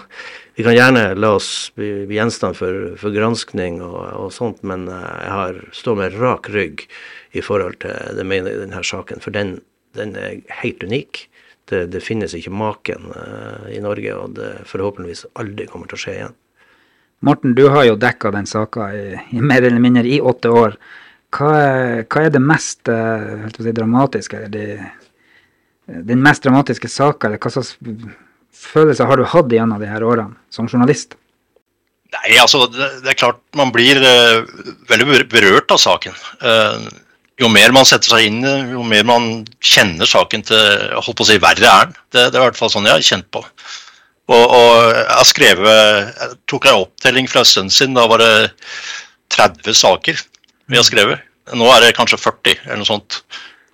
vi 0.54 0.66
kan 0.66 0.76
gjerne 0.76 1.14
la 1.14 1.34
oss 1.38 1.72
bli 1.74 2.06
gjenstand 2.10 2.58
for, 2.58 2.94
for 3.00 3.14
granskning 3.14 3.80
og, 3.82 3.98
og, 4.14 4.28
sånt, 4.34 4.62
men 4.62 4.88
eh, 4.88 5.08
jeg 5.24 5.34
har 5.38 5.64
står 5.72 5.98
med 6.02 6.20
rak 6.20 6.50
rygg 6.54 6.86
i 7.32 7.42
forhold 7.44 7.80
til 7.84 8.16
det 8.18 8.26
mener 8.26 8.54
i 8.54 8.62
denne 8.62 8.84
saken. 8.84 9.22
For 9.22 9.34
den, 9.34 9.58
den 9.98 10.16
er 10.18 10.40
helt 10.62 10.84
unik. 10.84 11.26
Det, 11.70 11.84
det, 11.92 12.02
finnes 12.02 12.32
ikke 12.34 12.50
maken 12.50 13.12
uh, 13.14 13.68
i 13.70 13.78
Norge, 13.78 14.14
og 14.18 14.32
det 14.34 14.64
forhåpentligvis 14.66 15.28
aldri 15.38 15.68
kommer 15.70 15.86
til 15.86 16.00
å 16.00 16.02
skje 16.02 16.14
igjen. 16.16 16.32
Morten, 17.22 17.52
du 17.54 17.68
har 17.68 17.84
jo 17.84 17.98
dekka 18.00 18.32
den 18.34 18.48
saka 18.48 18.88
i, 18.96 19.04
i, 19.30 19.42
mer 19.44 19.62
eller 19.62 19.82
mindre 19.82 20.02
i 20.08 20.18
åtte 20.24 20.50
år. 20.50 20.74
Hva, 21.30 21.50
hva 22.10 22.24
er 22.26 22.32
det 22.34 22.42
mest 22.42 22.90
uh, 22.90 23.46
si, 23.54 23.72
dramatiske, 23.74 24.42
det, 24.50 24.64
den 25.86 26.22
mest 26.22 26.42
dramatiske 26.46 26.90
saka, 26.90 27.28
eller 27.28 27.38
hva 27.38 27.52
slags 27.54 27.76
følelser 28.60 29.06
har 29.06 29.20
du 29.20 29.28
hatt 29.30 29.52
gjennom 29.54 29.80
de 29.80 29.90
her 29.90 30.04
årene 30.06 30.34
som 30.52 30.68
journalist? 30.70 31.14
Nei, 32.10 32.34
altså 32.42 32.64
det, 32.66 32.88
det, 33.04 33.12
er 33.12 33.20
klart 33.20 33.38
man 33.58 33.70
blir 33.74 34.00
uh, 34.02 34.42
veldig 34.90 35.28
berørt 35.30 35.70
av 35.70 35.78
saken. 35.78 36.16
Uh, 36.42 36.88
jo 37.40 37.48
mer 37.48 37.70
man 37.72 37.86
setter 37.88 38.10
seg 38.10 38.26
inn 38.26 38.42
i 38.42 38.54
jo 38.72 38.82
mer 38.84 39.06
man 39.06 39.28
kjenner 39.62 40.10
saken 40.10 40.42
til 40.50 40.90
holdt 40.96 41.16
på 41.20 41.24
å 41.24 41.28
si, 41.30 41.38
verre 41.40 41.70
er 41.70 41.92
den. 41.92 42.00
Det, 42.10 42.24
det, 42.24 42.34
er 42.34 42.42
i 42.42 42.48
hvert 42.48 42.58
fall 42.58 42.72
sånn 42.74 42.90
jeg 42.90 42.98
har 42.98 43.06
kjent 43.06 43.30
på. 43.32 43.44
Og, 44.30 44.42
og 44.42 44.74
jeg 44.94 45.26
skrev 45.26 45.62
Jeg 45.66 46.34
tok 46.50 46.66
en 46.70 46.82
opptelling 46.84 47.30
fra 47.30 47.42
en 47.42 47.48
stund 47.48 47.72
siden. 47.74 47.96
Da 47.98 48.04
var 48.10 48.22
det 48.22 48.50
30 49.34 49.78
saker 49.78 50.20
vi 50.70 50.78
har 50.78 50.86
skrevet. 50.86 51.26
Nå 51.56 51.66
er 51.74 51.82
det 51.82 51.96
kanskje 51.96 52.20
40, 52.20 52.60
eller 52.66 52.82
noe 52.82 52.88
sånt. 52.88 53.22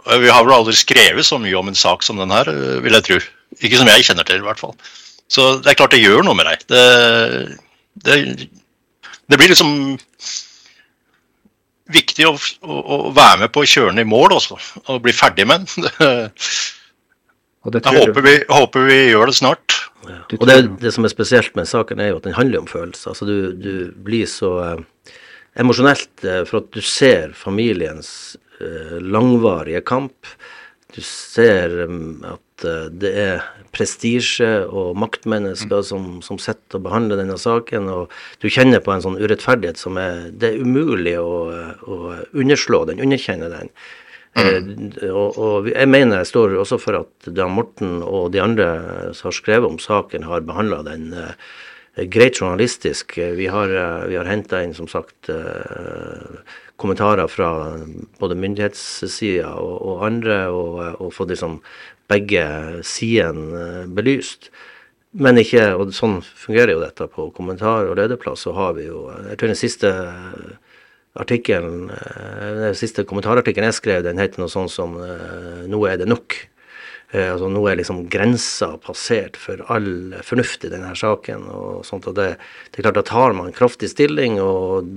Vi 0.06 0.30
har 0.30 0.44
vel 0.46 0.54
aldri 0.54 0.76
skrevet 0.78 1.26
så 1.26 1.38
mye 1.42 1.56
om 1.58 1.68
en 1.68 1.78
sak 1.78 2.04
som 2.06 2.20
den 2.20 2.32
her, 2.32 2.48
vil 2.84 2.96
jeg 2.96 3.06
tro. 3.08 3.18
Ikke 3.60 3.80
som 3.80 3.90
jeg 3.90 4.06
kjenner 4.06 4.26
til, 4.26 4.40
i 4.40 4.46
hvert 4.46 4.62
fall. 4.62 4.76
Så 5.32 5.56
det 5.62 5.72
er 5.72 5.78
klart 5.78 5.94
det 5.94 6.02
gjør 6.02 6.24
noe 6.26 6.36
med 6.38 6.46
deg. 6.48 6.62
Det, 6.70 6.82
det, 8.06 8.48
det 9.26 9.40
blir 9.40 9.50
liksom 9.50 9.72
viktig 11.92 12.26
å, 12.26 12.34
å, 12.66 12.76
å, 12.80 12.96
være 13.14 13.44
med 13.44 13.52
på 13.54 13.62
å 13.62 13.68
kjøre 13.68 13.92
den 13.92 14.02
i 14.02 14.08
mål 14.08 14.36
også, 14.38 14.58
og 14.90 15.02
bli 15.04 15.14
ferdig 15.14 15.46
med 15.48 15.66
den. 15.66 15.90
jeg 17.76 17.98
håper 17.98 18.26
vi, 18.26 18.36
håper 18.50 18.88
vi, 18.88 18.98
gjør 19.12 19.30
det 19.30 19.36
snart. 19.38 19.76
Ja. 20.06 20.20
Og 20.38 20.46
det, 20.46 20.58
det, 20.82 20.92
som 20.94 21.06
er 21.06 21.10
spesielt 21.10 21.54
med 21.58 21.66
saken, 21.70 22.02
er 22.02 22.12
jo 22.12 22.20
at 22.20 22.26
den 22.28 22.36
handler 22.38 22.62
om 22.62 22.70
følelser. 22.70 23.14
Altså 23.14 23.26
du, 23.26 23.36
du 23.58 23.72
blir 24.06 24.26
så 24.30 24.52
uh, 24.62 25.14
emosjonelt 25.60 26.24
uh, 26.26 26.42
for 26.48 26.62
at 26.62 26.70
du 26.74 26.82
ser 26.84 27.34
familiens 27.36 28.10
uh, 28.60 28.98
langvarige 29.00 29.82
kamp. 29.88 30.32
Du 30.94 31.02
ser 31.04 31.74
um, 31.86 32.24
at 32.28 32.42
det 32.96 33.10
er 33.20 33.42
prestisje 33.76 34.48
og 34.64 34.96
maktmennesker 34.96 35.82
mm. 35.82 35.84
som, 35.84 36.06
som 36.24 36.38
sitter 36.40 36.78
og 36.78 36.86
behandler 36.86 37.20
denne 37.20 37.36
saken. 37.40 37.90
Og 37.92 38.14
du 38.40 38.48
kjenner 38.48 38.80
på 38.80 38.94
en 38.94 39.04
sånn 39.04 39.18
urettferdighet 39.20 39.80
som 39.80 40.00
er 40.00 40.30
Det 40.32 40.54
er 40.54 40.64
umulig 40.64 41.18
å, 41.20 41.36
å 41.84 41.98
underslå 42.32 42.86
den, 42.88 43.02
underkjenne 43.04 43.50
den. 43.52 43.72
Mm. 44.36 44.92
Eh, 45.00 45.12
og, 45.12 45.38
og, 45.38 45.68
jeg 45.70 45.88
mener 45.88 46.20
jeg 46.20 46.30
står 46.32 46.58
også 46.60 46.78
for 46.80 47.00
at 47.00 47.30
da 47.38 47.48
Morten 47.48 48.02
og 48.04 48.32
de 48.34 48.42
andre 48.42 48.66
som 49.16 49.30
har 49.30 49.38
skrevet 49.38 49.68
om 49.68 49.78
saken, 49.80 50.26
har 50.28 50.44
behandla 50.48 50.82
den 50.86 51.08
eh, 51.16 51.32
greit 52.04 52.40
journalistisk. 52.40 53.18
Vi 53.18 53.46
har, 53.46 53.68
eh, 53.68 54.06
vi 54.06 54.16
har 54.16 54.24
henta 54.24 54.62
inn, 54.62 54.74
som 54.74 54.88
sagt, 54.88 55.28
eh, 55.28 56.38
kommentarer 56.76 57.26
fra 57.26 57.78
både 58.18 58.34
myndighetssida 58.36 59.54
og, 59.54 59.82
og, 59.82 60.06
andre, 60.06 60.48
og, 60.48 61.00
og 61.00 61.12
fått 61.12 61.32
liksom 61.32 61.60
begge 62.08 62.44
sidene 62.84 63.62
eh, 63.62 63.86
belyst. 63.86 64.50
Men 65.16 65.40
ikke, 65.40 65.72
og 65.74 65.94
sånn 65.96 66.20
fungerer 66.20 66.74
jo 66.74 66.82
dette 66.82 67.06
på 67.08 67.30
kommentar 67.32 67.88
og 67.88 67.96
lederplass, 67.96 68.44
så 68.44 68.52
har 68.52 68.74
vi 68.76 68.84
jo 68.90 69.06
Jeg 69.30 69.38
tror 69.38 69.48
den 69.48 69.56
siste 69.56 69.92
artikkelen, 71.16 71.88
den 71.88 72.76
siste 72.76 73.06
kommentarartikkelen 73.08 73.70
jeg 73.70 73.78
skrev, 73.78 74.02
den 74.04 74.20
heter 74.20 74.42
noe 74.42 74.52
sånn 74.52 74.68
som 74.68 74.92
'Nå 74.92 75.80
er 75.88 75.96
det 75.96 76.08
nok'. 76.10 76.36
Eh, 77.14 77.28
altså 77.30 77.46
Nå 77.50 77.60
er 77.70 77.78
liksom 77.78 78.00
grensa 78.10 78.72
passert 78.82 79.36
for 79.38 79.60
all 79.72 80.14
fornuft 80.26 80.64
i 80.66 80.70
denne 80.72 80.90
saken. 80.98 81.44
og 81.52 81.84
sånt, 81.86 82.08
og 82.10 82.16
det, 82.18 82.28
det, 82.70 82.80
er 82.80 82.88
klart 82.88 82.98
Da 82.98 83.04
tar 83.06 83.36
man 83.38 83.54
kraftig 83.54 83.92
stilling, 83.92 84.40
og 84.42 84.88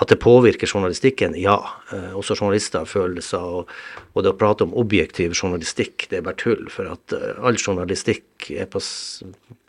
at 0.00 0.08
det 0.08 0.22
påvirker 0.24 0.70
journalistikken, 0.70 1.36
ja. 1.36 1.58
Eh, 1.92 2.14
også 2.16 2.38
journalister 2.38 2.84
har 2.84 2.90
følelser. 2.90 3.44
Og, 3.44 3.74
og, 4.14 4.22
det 4.22 4.32
å 4.32 4.38
prate 4.40 4.64
om 4.64 4.76
objektiv 4.80 5.36
journalistikk, 5.36 6.08
det 6.10 6.20
er 6.20 6.26
bare 6.30 6.40
tull. 6.40 6.64
For 6.72 6.88
at 6.88 7.16
uh, 7.16 7.34
all 7.44 7.60
journalistikk 7.60 8.48
er 8.54 8.70
på, 8.70 8.80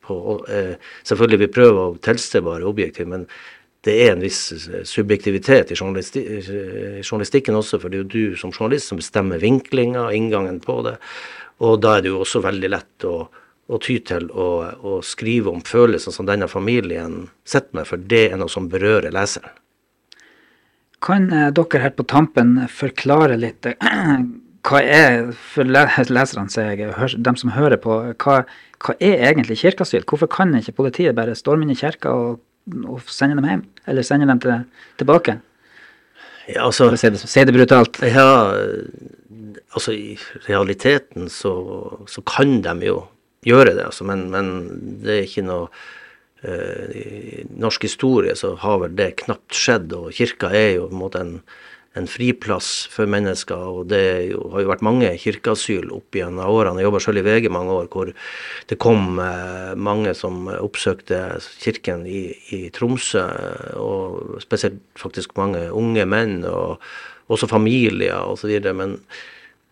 på 0.05 0.15
Selvfølgelig 1.03 1.43
vi 1.43 1.53
prøver 1.59 1.81
å 1.81 1.99
tilstå 1.99 2.41
bare 2.45 2.67
objektiv, 2.69 3.09
men 3.11 3.27
det 3.85 3.93
er 4.01 4.15
en 4.15 4.23
viss 4.23 4.39
subjektivitet 4.89 5.69
i 5.69 5.75
journalistikken 5.77 7.57
også, 7.59 7.77
for 7.77 7.91
det 7.91 7.99
er 7.99 8.01
jo 8.01 8.13
du 8.15 8.37
som 8.39 8.49
journalist 8.49 8.89
som 8.89 8.97
bestemmer 8.97 9.43
vinklinga, 9.43 10.07
inngangen 10.15 10.57
på 10.63 10.79
det. 10.87 10.95
Og 11.63 11.79
da 11.83 11.97
er 11.97 12.05
det 12.05 12.11
jo 12.11 12.21
også 12.23 12.41
veldig 12.43 12.71
lett 12.71 13.05
å, 13.07 13.15
å 13.67 13.81
ty 13.81 13.97
til 14.03 14.27
å, 14.31 14.47
å, 14.75 14.95
skrive 15.05 15.53
om 15.53 15.61
følelser 15.65 16.15
som 16.15 16.27
denne 16.27 16.49
familien 16.51 17.29
sitter 17.47 17.79
med, 17.79 17.87
for 17.87 18.01
det 18.01 18.25
er 18.31 18.41
noe 18.41 18.51
som 18.51 18.67
berører 18.71 19.13
leseren. 19.15 19.53
Kan 21.05 21.29
eh, 21.31 21.51
dere 21.55 21.83
her 21.83 21.93
på 21.95 22.05
tampen 22.09 22.57
forklare 22.71 23.37
litt 23.39 23.67
eh, 23.69 23.79
hva 24.65 24.81
er, 24.81 25.31
for 25.53 25.69
leserne, 25.69 26.49
jeg, 26.49 26.91
dem 27.23 27.39
som 27.39 27.53
hører 27.55 27.79
på, 27.81 27.99
hva, 28.23 28.41
hva 28.81 28.97
er 28.99 29.27
egentlig 29.29 29.59
kirkeasyl? 29.61 30.05
Hvorfor 30.09 30.31
kan 30.31 30.55
ikke 30.57 30.75
politiet 30.81 31.15
bare 31.17 31.37
storme 31.37 31.67
inn 31.67 31.75
i 31.75 31.79
kirka 31.79 32.11
og, 32.11 32.39
og, 32.83 33.03
sende 33.07 33.37
dem 33.39 33.49
hjem? 33.49 33.67
Eller 33.85 34.07
sende 34.07 34.27
dem 34.27 34.41
til, 34.41 34.65
tilbake? 34.99 35.37
Ja, 36.49 36.65
altså, 36.67 36.91
si 36.97 37.45
det 37.45 37.53
brutalt. 37.53 38.01
Ja, 38.05 38.27
altså 39.75 39.93
i 39.93 40.15
realiteten 40.47 41.29
så, 41.31 41.53
så, 42.07 42.23
kan 42.27 42.57
de 42.65 42.75
jo 42.87 43.01
gjøre 43.45 43.75
det, 43.75 43.85
altså, 43.91 44.07
men, 44.07 44.27
men, 44.33 44.49
det 45.03 45.13
er 45.13 45.27
ikke 45.27 45.45
noe 45.45 45.69
I 46.45 47.45
norsk 47.57 47.87
historie 47.87 48.35
så 48.37 48.51
har 48.61 48.81
vel 48.83 48.97
det 48.97 49.15
knapt 49.23 49.55
skjedd, 49.55 49.93
og 49.97 50.13
kirka 50.13 50.51
er 50.53 50.75
jo 50.75 50.89
på 50.89 50.93
en 50.93 51.01
måte 51.01 51.21
en, 51.23 51.39
en 51.95 52.07
friplass 52.11 52.85
for 52.91 53.09
mennesker. 53.09 53.55
Og 53.55 53.87
det 53.91 54.31
jo, 54.31 54.41
har 54.53 54.65
jo 54.65 54.71
vært 54.71 54.83
mange 54.85 55.11
kirkeasyl 55.21 55.91
opp 55.95 56.15
gjennom 56.17 56.51
årene. 56.51 56.81
Jeg 56.81 56.89
jobba 56.89 57.01
selv 57.03 57.21
i 57.21 57.25
VG 57.25 57.49
mange 57.53 57.77
år 57.79 57.89
hvor 57.93 58.11
det 58.69 58.79
kom 58.83 59.21
eh, 59.23 59.73
mange 59.79 60.15
som 60.17 60.49
oppsøkte 60.57 61.21
kirken 61.63 62.05
i, 62.09 62.27
i, 62.55 62.61
Tromsø. 62.75 63.23
Og 63.79 64.41
spesielt 64.43 64.81
faktisk 64.99 65.37
mange 65.39 65.67
unge 65.71 66.05
menn, 66.09 66.41
og 66.49 66.83
også 67.31 67.49
familier 67.49 68.27
osv. 68.27 68.51
Men 68.75 68.99
eh, 68.99 69.23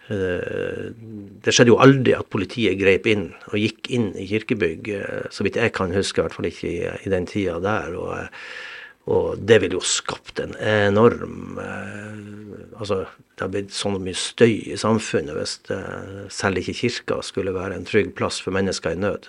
det 0.09 1.53
skjedde 1.53 1.71
jo 1.71 1.79
aldri 1.79 2.11
at 2.17 2.27
politiet 2.33 2.75
grep 2.79 3.07
inn 3.07 3.29
og 3.51 3.55
gikk 3.55 3.87
inn 3.95 4.09
i 4.19 4.27
kirkebygg, 4.27 4.89
eh, 4.97 5.25
så 5.31 5.45
vidt 5.47 5.61
jeg 5.61 5.71
kan 5.75 5.95
huske, 5.95 6.19
i 6.19 6.25
hvert 6.25 6.35
fall 6.35 6.49
ikke 6.49 6.73
i, 6.99 7.11
den 7.13 7.27
tida 7.29 7.59
der. 7.63 7.95
og 7.95 8.13
eh, 8.19 8.29
og 9.11 9.39
det 9.43 9.57
ville 9.59 9.75
jo 9.75 9.83
skapt 9.83 10.39
en 10.39 10.53
enorm 10.59 11.59
eh, 11.59 12.21
Altså, 12.79 13.03
det 13.35 13.43
har 13.43 13.49
blitt 13.53 13.73
sånn 13.75 13.99
mye 14.01 14.17
støy 14.17 14.71
i 14.73 14.77
samfunnet 14.79 15.35
hvis 15.37 15.57
det, 15.67 15.77
eh, 15.77 16.21
selv 16.33 16.59
ikke 16.59 16.77
kirka 16.79 17.19
skulle 17.23 17.53
være 17.55 17.77
en 17.77 17.85
trygg 17.87 18.13
plass 18.17 18.39
for 18.41 18.55
mennesker 18.55 18.95
i 18.95 18.99
nød. 18.99 19.27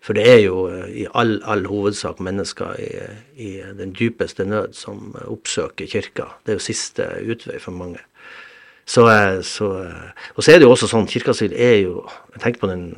For 0.00 0.16
det 0.16 0.24
er 0.30 0.38
jo 0.46 0.62
eh, 0.70 0.86
i 1.02 1.04
all, 1.12 1.36
all 1.44 1.66
hovedsak 1.68 2.22
mennesker 2.24 2.78
i, 2.80 2.88
i, 3.36 3.50
den 3.76 3.92
dypeste 3.98 4.46
nød 4.48 4.78
som 4.78 5.12
oppsøker 5.26 5.90
kirka. 5.90 6.30
Det 6.46 6.54
er 6.54 6.60
jo 6.60 6.66
siste 6.70 7.10
utvei 7.20 7.60
for 7.60 7.76
mange. 7.76 8.00
Så, 8.90 9.04
eh, 9.10 9.40
så, 9.46 9.68
og 10.34 10.42
så 10.42 10.52
er 10.52 10.58
det 10.58 10.66
jo 10.66 10.72
også 10.74 10.88
sånn, 10.90 11.06
Kirkeasyl 11.10 11.54
er 11.54 11.76
jo 11.84 12.00
tenker 12.40 12.64
på 12.64 12.70
den, 12.70 12.88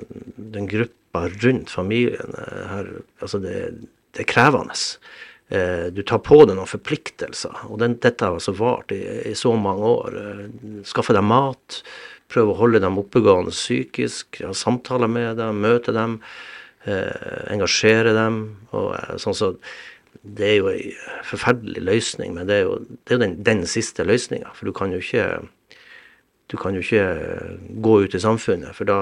den 0.54 0.70
gruppa 0.70 1.26
rundt 1.42 1.72
familien 1.72 2.32
her. 2.70 2.88
altså 3.20 3.42
det, 3.42 3.58
det 4.16 4.24
er 4.24 4.30
krevende. 4.30 4.78
Eh, 5.52 5.86
du 5.92 6.00
tar 6.02 6.22
på 6.24 6.38
deg 6.46 6.56
noen 6.56 6.70
forpliktelser. 6.70 7.66
Og 7.68 7.80
den, 7.82 7.98
dette 8.00 8.24
har 8.24 8.38
altså 8.38 8.54
vart 8.56 8.92
i, 8.94 9.02
i, 9.28 9.34
så 9.36 9.52
mange 9.58 9.88
år. 9.98 10.18
Eh, 10.22 10.42
skaffe 10.88 11.16
deg 11.16 11.26
mat, 11.28 11.82
prøve 12.32 12.54
å 12.54 12.60
holde 12.62 12.80
dem 12.80 13.00
oppegående 13.02 13.52
psykisk, 13.52 14.40
ha 14.46 14.54
samtaler 14.56 15.10
med 15.12 15.36
dem, 15.40 15.60
møte 15.60 15.92
dem, 15.92 16.20
eh, 16.86 17.48
engasjere 17.52 18.14
dem. 18.16 18.44
og 18.72 18.94
eh, 18.96 19.16
sånn 19.20 19.36
så 19.36 19.56
Det 20.22 20.44
er 20.46 20.56
jo 20.60 20.68
ei 20.70 20.92
forferdelig 21.26 21.82
løsning, 21.82 22.34
men 22.36 22.46
det 22.46 22.60
er 22.60 22.66
jo, 22.68 22.74
det 23.08 23.16
er 23.16 23.20
den, 23.24 23.32
den, 23.42 23.62
siste 23.66 24.04
løsninga. 24.06 24.52
For 24.54 24.68
du 24.68 24.72
kan 24.76 24.92
jo 24.92 25.00
ikke 25.02 25.24
du 26.50 26.58
kan 26.60 26.74
jo 26.76 26.82
ikke 26.82 27.06
gå 27.84 27.94
ut 28.04 28.16
i 28.16 28.22
samfunnet, 28.22 28.74
for 28.76 28.88
da 28.88 28.98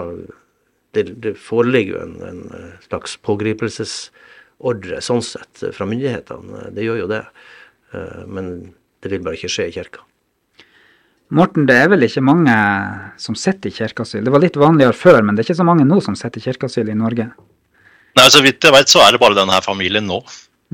det, 0.95 1.07
det 1.23 1.37
foreligger 1.39 1.97
jo 1.97 2.03
en, 2.03 2.15
en 2.27 2.71
slags 2.85 3.17
pågripelsesordre 3.27 5.01
sånn 5.05 5.23
sett 5.23 5.65
fra 5.77 5.87
myndighetene. 5.89 6.71
Det 6.75 6.87
gjør 6.87 7.05
jo 7.05 7.11
det. 7.11 7.25
Eh, 7.95 8.23
men 8.27 8.55
det 9.03 9.13
vil 9.13 9.23
bare 9.25 9.39
ikke 9.39 9.53
skje 9.53 9.69
i 9.71 9.75
kirka. 9.75 10.03
Morten, 11.31 11.69
det 11.69 11.77
er 11.79 11.93
vel 11.93 12.03
ikke 12.03 12.25
mange 12.27 12.55
som 13.23 13.37
sitter 13.39 13.71
i 13.71 13.75
kirkeasyl? 13.77 14.25
Det 14.27 14.33
var 14.35 14.43
litt 14.43 14.59
vanligere 14.59 14.97
før, 14.97 15.21
men 15.23 15.37
det 15.37 15.45
er 15.45 15.51
ikke 15.53 15.61
så 15.61 15.67
mange 15.69 15.87
nå 15.87 16.01
som 16.03 16.17
sitter 16.19 16.43
i 16.43 16.49
kirkeasyl 16.49 16.91
i 16.91 16.99
Norge? 16.99 17.29
Nei, 18.19 18.27
Så 18.35 18.43
vidt 18.43 18.67
jeg 18.67 18.75
vet, 18.75 18.91
så 18.91 19.05
er 19.05 19.15
det 19.15 19.23
bare 19.23 19.39
denne 19.39 19.61
familien 19.63 20.09
nå. 20.11 20.19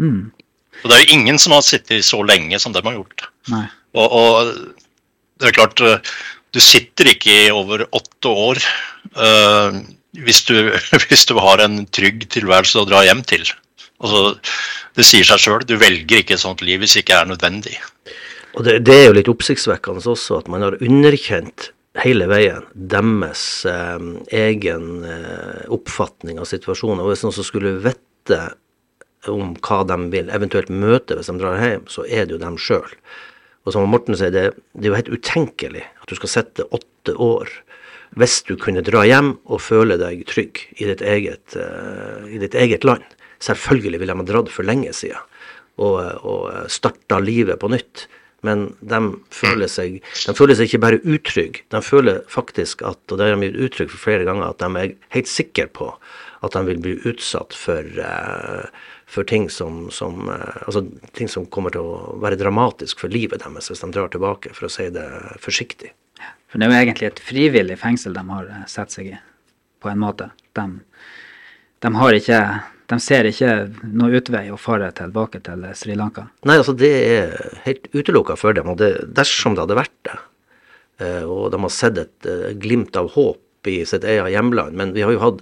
Mm. 0.00 0.31
Og 0.83 0.88
Det 0.88 0.96
er 0.96 1.05
jo 1.05 1.18
ingen 1.18 1.38
som 1.40 1.52
har 1.52 1.64
sittet 1.64 2.05
så 2.05 2.22
lenge 2.24 2.57
som 2.61 2.72
de 2.72 2.81
har 2.85 2.96
gjort. 2.96 3.29
Nei. 3.52 3.66
Og, 3.96 4.16
og 4.16 4.55
det 5.40 5.50
er 5.50 5.57
klart, 5.59 5.81
eh, 5.85 6.16
du 6.57 6.62
sitter 6.64 7.12
ikke 7.12 7.35
i 7.45 7.53
over 7.53 7.85
åtte 7.95 8.33
år 8.33 8.61
uh, 9.19 9.77
hvis, 10.16 10.42
du, 10.49 10.57
hvis, 11.09 11.27
du, 11.29 11.37
har 11.42 11.62
en 11.64 11.83
trygg 11.92 12.25
tilværelse 12.33 12.81
å 12.81 12.88
dra 12.88 13.03
hjem 13.05 13.23
til. 13.29 13.45
Altså, 14.01 14.37
det 14.97 15.05
sier 15.09 15.29
seg 15.29 15.42
sjøl, 15.42 15.64
du 15.69 15.77
velger 15.81 16.23
ikke 16.23 16.37
et 16.37 16.45
sånt 16.45 16.64
liv 16.64 16.81
hvis 16.81 16.97
det 16.97 17.05
ikke 17.05 17.21
er 17.21 17.31
nødvendig. 17.31 17.77
Og 18.57 18.64
det, 18.64 18.81
det, 18.88 18.97
er 18.97 19.09
jo 19.11 19.16
litt 19.19 19.29
oppsiktsvekkende 19.29 20.05
også 20.09 20.40
at 20.40 20.49
man 20.53 20.64
har 20.64 20.79
underkjent 20.81 21.71
hele 22.01 22.29
veien 22.29 22.64
deres 22.73 23.42
eh, 23.69 24.07
egen 24.37 25.05
eh, 25.05 25.64
oppfatning 25.73 26.40
av 26.40 26.49
situasjonen. 26.49 27.03
Og 27.05 27.12
hvis 27.12 27.25
noen 27.25 27.47
skulle 27.47 27.77
vite 27.85 28.40
om 29.29 29.55
hva 29.64 29.83
de 29.88 29.99
vil 30.12 30.33
eventuelt 30.33 30.73
møte 30.73 31.16
hvis 31.16 31.29
de 31.33 31.38
drar 31.40 31.61
hjem, 31.61 31.87
så 31.90 32.05
er 32.09 32.27
det 32.27 32.37
jo 32.37 32.42
dem 32.42 32.59
sjøl. 32.61 32.88
Og 33.66 33.74
som 33.74 33.88
Morten 33.90 34.16
sier, 34.18 34.31
det, 34.31 34.48
det, 34.74 34.87
er 34.87 34.92
jo 34.92 34.98
helt 35.00 35.14
utenkelig 35.14 35.85
at 35.85 36.11
du 36.11 36.18
skal 36.18 36.33
sitte 36.33 36.68
åtte 36.70 37.16
år 37.18 37.50
hvis 38.16 38.38
du 38.46 38.55
kunne 38.61 38.85
dra 38.87 39.02
hjem 39.05 39.35
og 39.50 39.61
føle 39.61 39.98
deg 40.00 40.22
trygg 40.31 40.62
i 40.79 40.87
ditt 40.88 41.02
eget, 41.02 41.57
uh, 41.59 42.22
i 42.31 42.38
ditt 42.40 42.55
eget 42.57 42.87
land. 42.87 43.02
Selvfølgelig 43.42 44.00
ville 44.00 44.14
de 44.14 44.22
ha 44.22 44.29
dratt 44.31 44.52
for 44.55 44.64
lenge 44.64 44.94
siden 44.96 45.18
og, 45.83 45.98
og 46.22 46.70
starta 46.72 47.18
livet 47.20 47.59
på 47.61 47.68
nytt. 47.74 48.07
Men 48.46 48.68
de 48.79 49.00
føler, 49.35 49.68
seg, 49.68 49.98
de 49.98 50.35
føler 50.38 50.57
seg 50.57 50.70
ikke 50.70 50.83
bare 50.85 51.02
utrygge, 51.02 51.64
de 51.72 51.81
føler 51.83 52.22
faktisk 52.31 52.85
at, 52.87 53.00
og 53.11 53.18
det 53.18 53.26
har 53.26 53.35
de 53.35 53.48
gitt 53.48 53.62
uttrykk 53.66 53.92
for 53.92 54.05
flere 54.07 54.29
ganger, 54.29 54.52
at 54.52 54.62
de 54.62 54.83
er 54.85 54.94
helt 55.16 55.31
sikre 55.31 55.66
på 55.66 55.90
at 56.44 56.55
de 56.55 56.62
vil 56.68 56.83
bli 56.85 56.94
utsatt 57.09 57.57
for, 57.57 57.88
uh, 57.98 58.68
for 59.07 59.27
ting, 59.29 59.47
som, 59.51 59.87
som, 59.95 60.29
uh, 60.29 60.62
altså, 60.66 60.83
ting 61.14 61.31
som 61.31 61.47
kommer 61.47 61.75
til 61.75 61.87
å 61.87 62.16
være 62.23 62.38
dramatisk 62.40 63.05
for 63.05 63.12
livet 63.12 63.45
deres 63.45 63.71
hvis 63.71 63.85
de 63.85 63.90
drar 63.95 64.11
tilbake, 64.12 64.55
for 64.57 64.69
å 64.69 64.73
si 64.73 64.88
det 64.95 65.07
forsiktig. 65.42 65.92
For 66.51 66.59
det 66.59 66.66
er 66.66 66.73
jo 66.73 66.85
egentlig 66.85 67.11
et 67.11 67.23
frivillig 67.23 67.79
fengsel 67.79 68.16
de 68.16 68.25
har 68.31 68.51
satt 68.71 68.95
seg 68.95 69.12
i, 69.14 69.19
på 69.83 69.90
en 69.92 70.03
måte. 70.03 70.31
De, 70.59 70.66
de 71.85 71.95
har 72.01 72.19
ikke 72.19 72.40
de 72.87 72.99
ser 73.03 73.27
ikke 73.27 73.53
noe 73.99 74.21
utvei 74.21 74.45
å 74.55 74.59
fare 74.61 74.92
tilbake 74.95 75.40
til 75.47 75.64
Sri 75.79 75.97
Lanka? 75.99 76.29
Nei, 76.47 76.59
altså 76.61 76.75
det 76.79 76.92
er 77.03 77.33
helt 77.64 77.88
utelukka 77.90 78.37
for 78.38 78.55
dem. 78.55 78.71
og 78.71 78.79
det, 78.79 78.92
Dersom 79.16 79.57
det 79.57 79.64
hadde 79.64 79.79
vært 79.81 79.97
det, 80.07 80.19
eh, 81.03 81.25
og 81.25 81.51
de 81.55 81.61
har 81.64 81.75
sett 81.75 81.99
et 81.99 82.29
eh, 82.31 82.53
glimt 82.55 82.97
av 82.99 83.11
håp 83.16 83.42
i 83.66 83.81
sitt 83.83 84.05
eget 84.07 84.31
hjemland 84.31 84.79
Men 84.79 84.92
vi 84.95 85.03
har 85.03 85.11
jo 85.11 85.19
hatt 85.25 85.40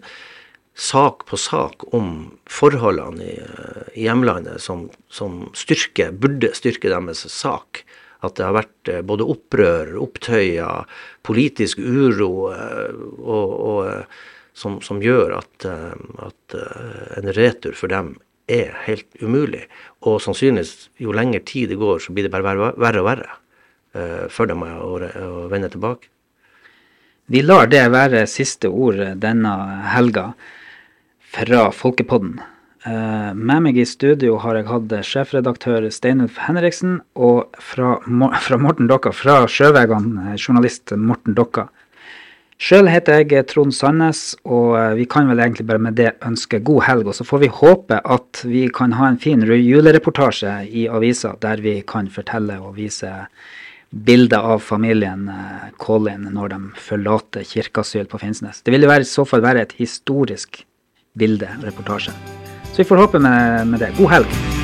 sak 0.75 1.27
på 1.27 1.39
sak 1.39 1.87
om 1.95 2.39
forholdene 2.51 3.23
i, 3.25 3.39
eh, 3.39 3.83
i 3.95 4.07
hjemlandet 4.09 4.63
som, 4.63 4.89
som 5.09 5.49
styrker, 5.55 6.13
burde 6.13 6.55
styrke 6.55 6.91
deres 6.91 7.27
sak. 7.31 7.85
At 8.25 8.39
det 8.39 8.47
har 8.47 8.57
vært 8.57 8.91
både 9.05 9.27
opprør, 9.29 9.99
opptøyer, 10.01 10.87
politisk 11.27 11.79
uro 11.79 12.31
og, 12.49 13.51
og 13.69 14.07
som, 14.55 14.79
som 14.83 15.03
gjør 15.03 15.37
at, 15.41 15.67
eh, 15.69 15.95
at, 16.27 16.57
eh, 16.57 17.19
en 17.19 17.33
retur 17.37 17.77
for 17.77 17.93
dem 17.93 18.15
er 18.51 18.75
helt 18.87 19.09
umulig. 19.23 19.65
Og 20.07 20.21
sannsynligvis 20.23 20.91
jo 21.03 21.15
lengre 21.17 21.43
tid 21.47 21.73
det 21.73 21.81
går, 21.81 22.03
så 22.03 22.15
blir 22.15 22.27
det 22.27 22.33
bare 22.35 22.47
verre, 22.47 22.73
og 22.75 23.09
verre 23.09 23.41
før 23.95 24.27
for 24.35 24.51
dem 24.51 24.65
å, 24.67 24.97
å, 24.99 25.45
vende 25.47 25.69
tilbake. 25.71 26.09
Vi 27.31 27.45
lar 27.45 27.69
det 27.71 27.85
være 27.95 28.25
siste 28.27 28.67
ord 28.67 28.99
denne 29.23 29.53
helga 29.93 30.33
fra 31.35 31.71
Folkepodden. 31.75 32.41
Uh, 32.85 33.33
med 33.35 33.65
meg 33.65 33.79
i 33.81 33.87
studio 33.89 34.37
har 34.43 34.59
jeg 34.59 34.69
hatt 34.69 34.93
sjefredaktør 35.09 35.87
Steinulf 35.91 36.37
Henriksen, 36.45 36.99
og 37.17 37.57
fra, 37.59 37.97
fra 38.47 38.59
Morten 38.61 38.91
Dokka, 38.91 39.15
fra 39.17 39.43
Sjøvegene, 39.51 40.37
journalist 40.39 40.95
Morten 41.01 41.37
Dokka. 41.39 41.71
Sjøl 42.61 42.87
heter 42.87 43.25
jeg 43.25 43.49
Trond 43.51 43.75
Sandnes, 43.75 44.37
og 44.47 44.77
eh, 44.79 44.93
vi 45.01 45.09
kan 45.11 45.27
vel 45.27 45.43
egentlig 45.43 45.67
bare 45.67 45.83
med 45.83 45.97
det 45.99 46.13
ønske 46.25 46.61
god 46.63 46.85
helg. 46.87 47.09
Og 47.11 47.17
så 47.19 47.27
får 47.27 47.43
vi 47.43 47.51
håpe 47.51 47.99
at 47.99 48.45
vi 48.47 48.69
kan 48.73 48.95
ha 48.95 49.09
en 49.11 49.19
fin 49.21 49.43
julereportasje 49.43 50.53
i 50.71 50.87
avisa 50.87 51.35
der 51.43 51.65
vi 51.65 51.81
kan 51.83 52.07
fortelle 52.15 52.61
og 52.63 52.77
vise 52.79 53.11
bilder 53.91 54.47
av 54.55 54.63
familien 54.63 55.27
eh, 55.29 56.31
når 56.31 56.55
de 56.55 56.61
forlater 56.79 57.43
kirkeasyl 57.43 58.07
på 58.07 58.23
Finnsnes. 58.23 58.63
Det 58.63 58.73
ville 58.73 58.87
i 58.87 59.09
så 59.09 59.27
fall 59.27 59.43
være 59.43 59.67
et 59.67 59.77
historisk 59.83 60.63
bilde, 61.15 61.49
reportasje. 61.63 62.13
Så 62.73 62.77
vi 62.77 62.85
får 62.85 62.97
håpe 62.97 63.19
med, 63.19 63.67
med 63.67 63.81
det. 63.81 63.93
God 63.99 64.11
helg. 64.11 64.64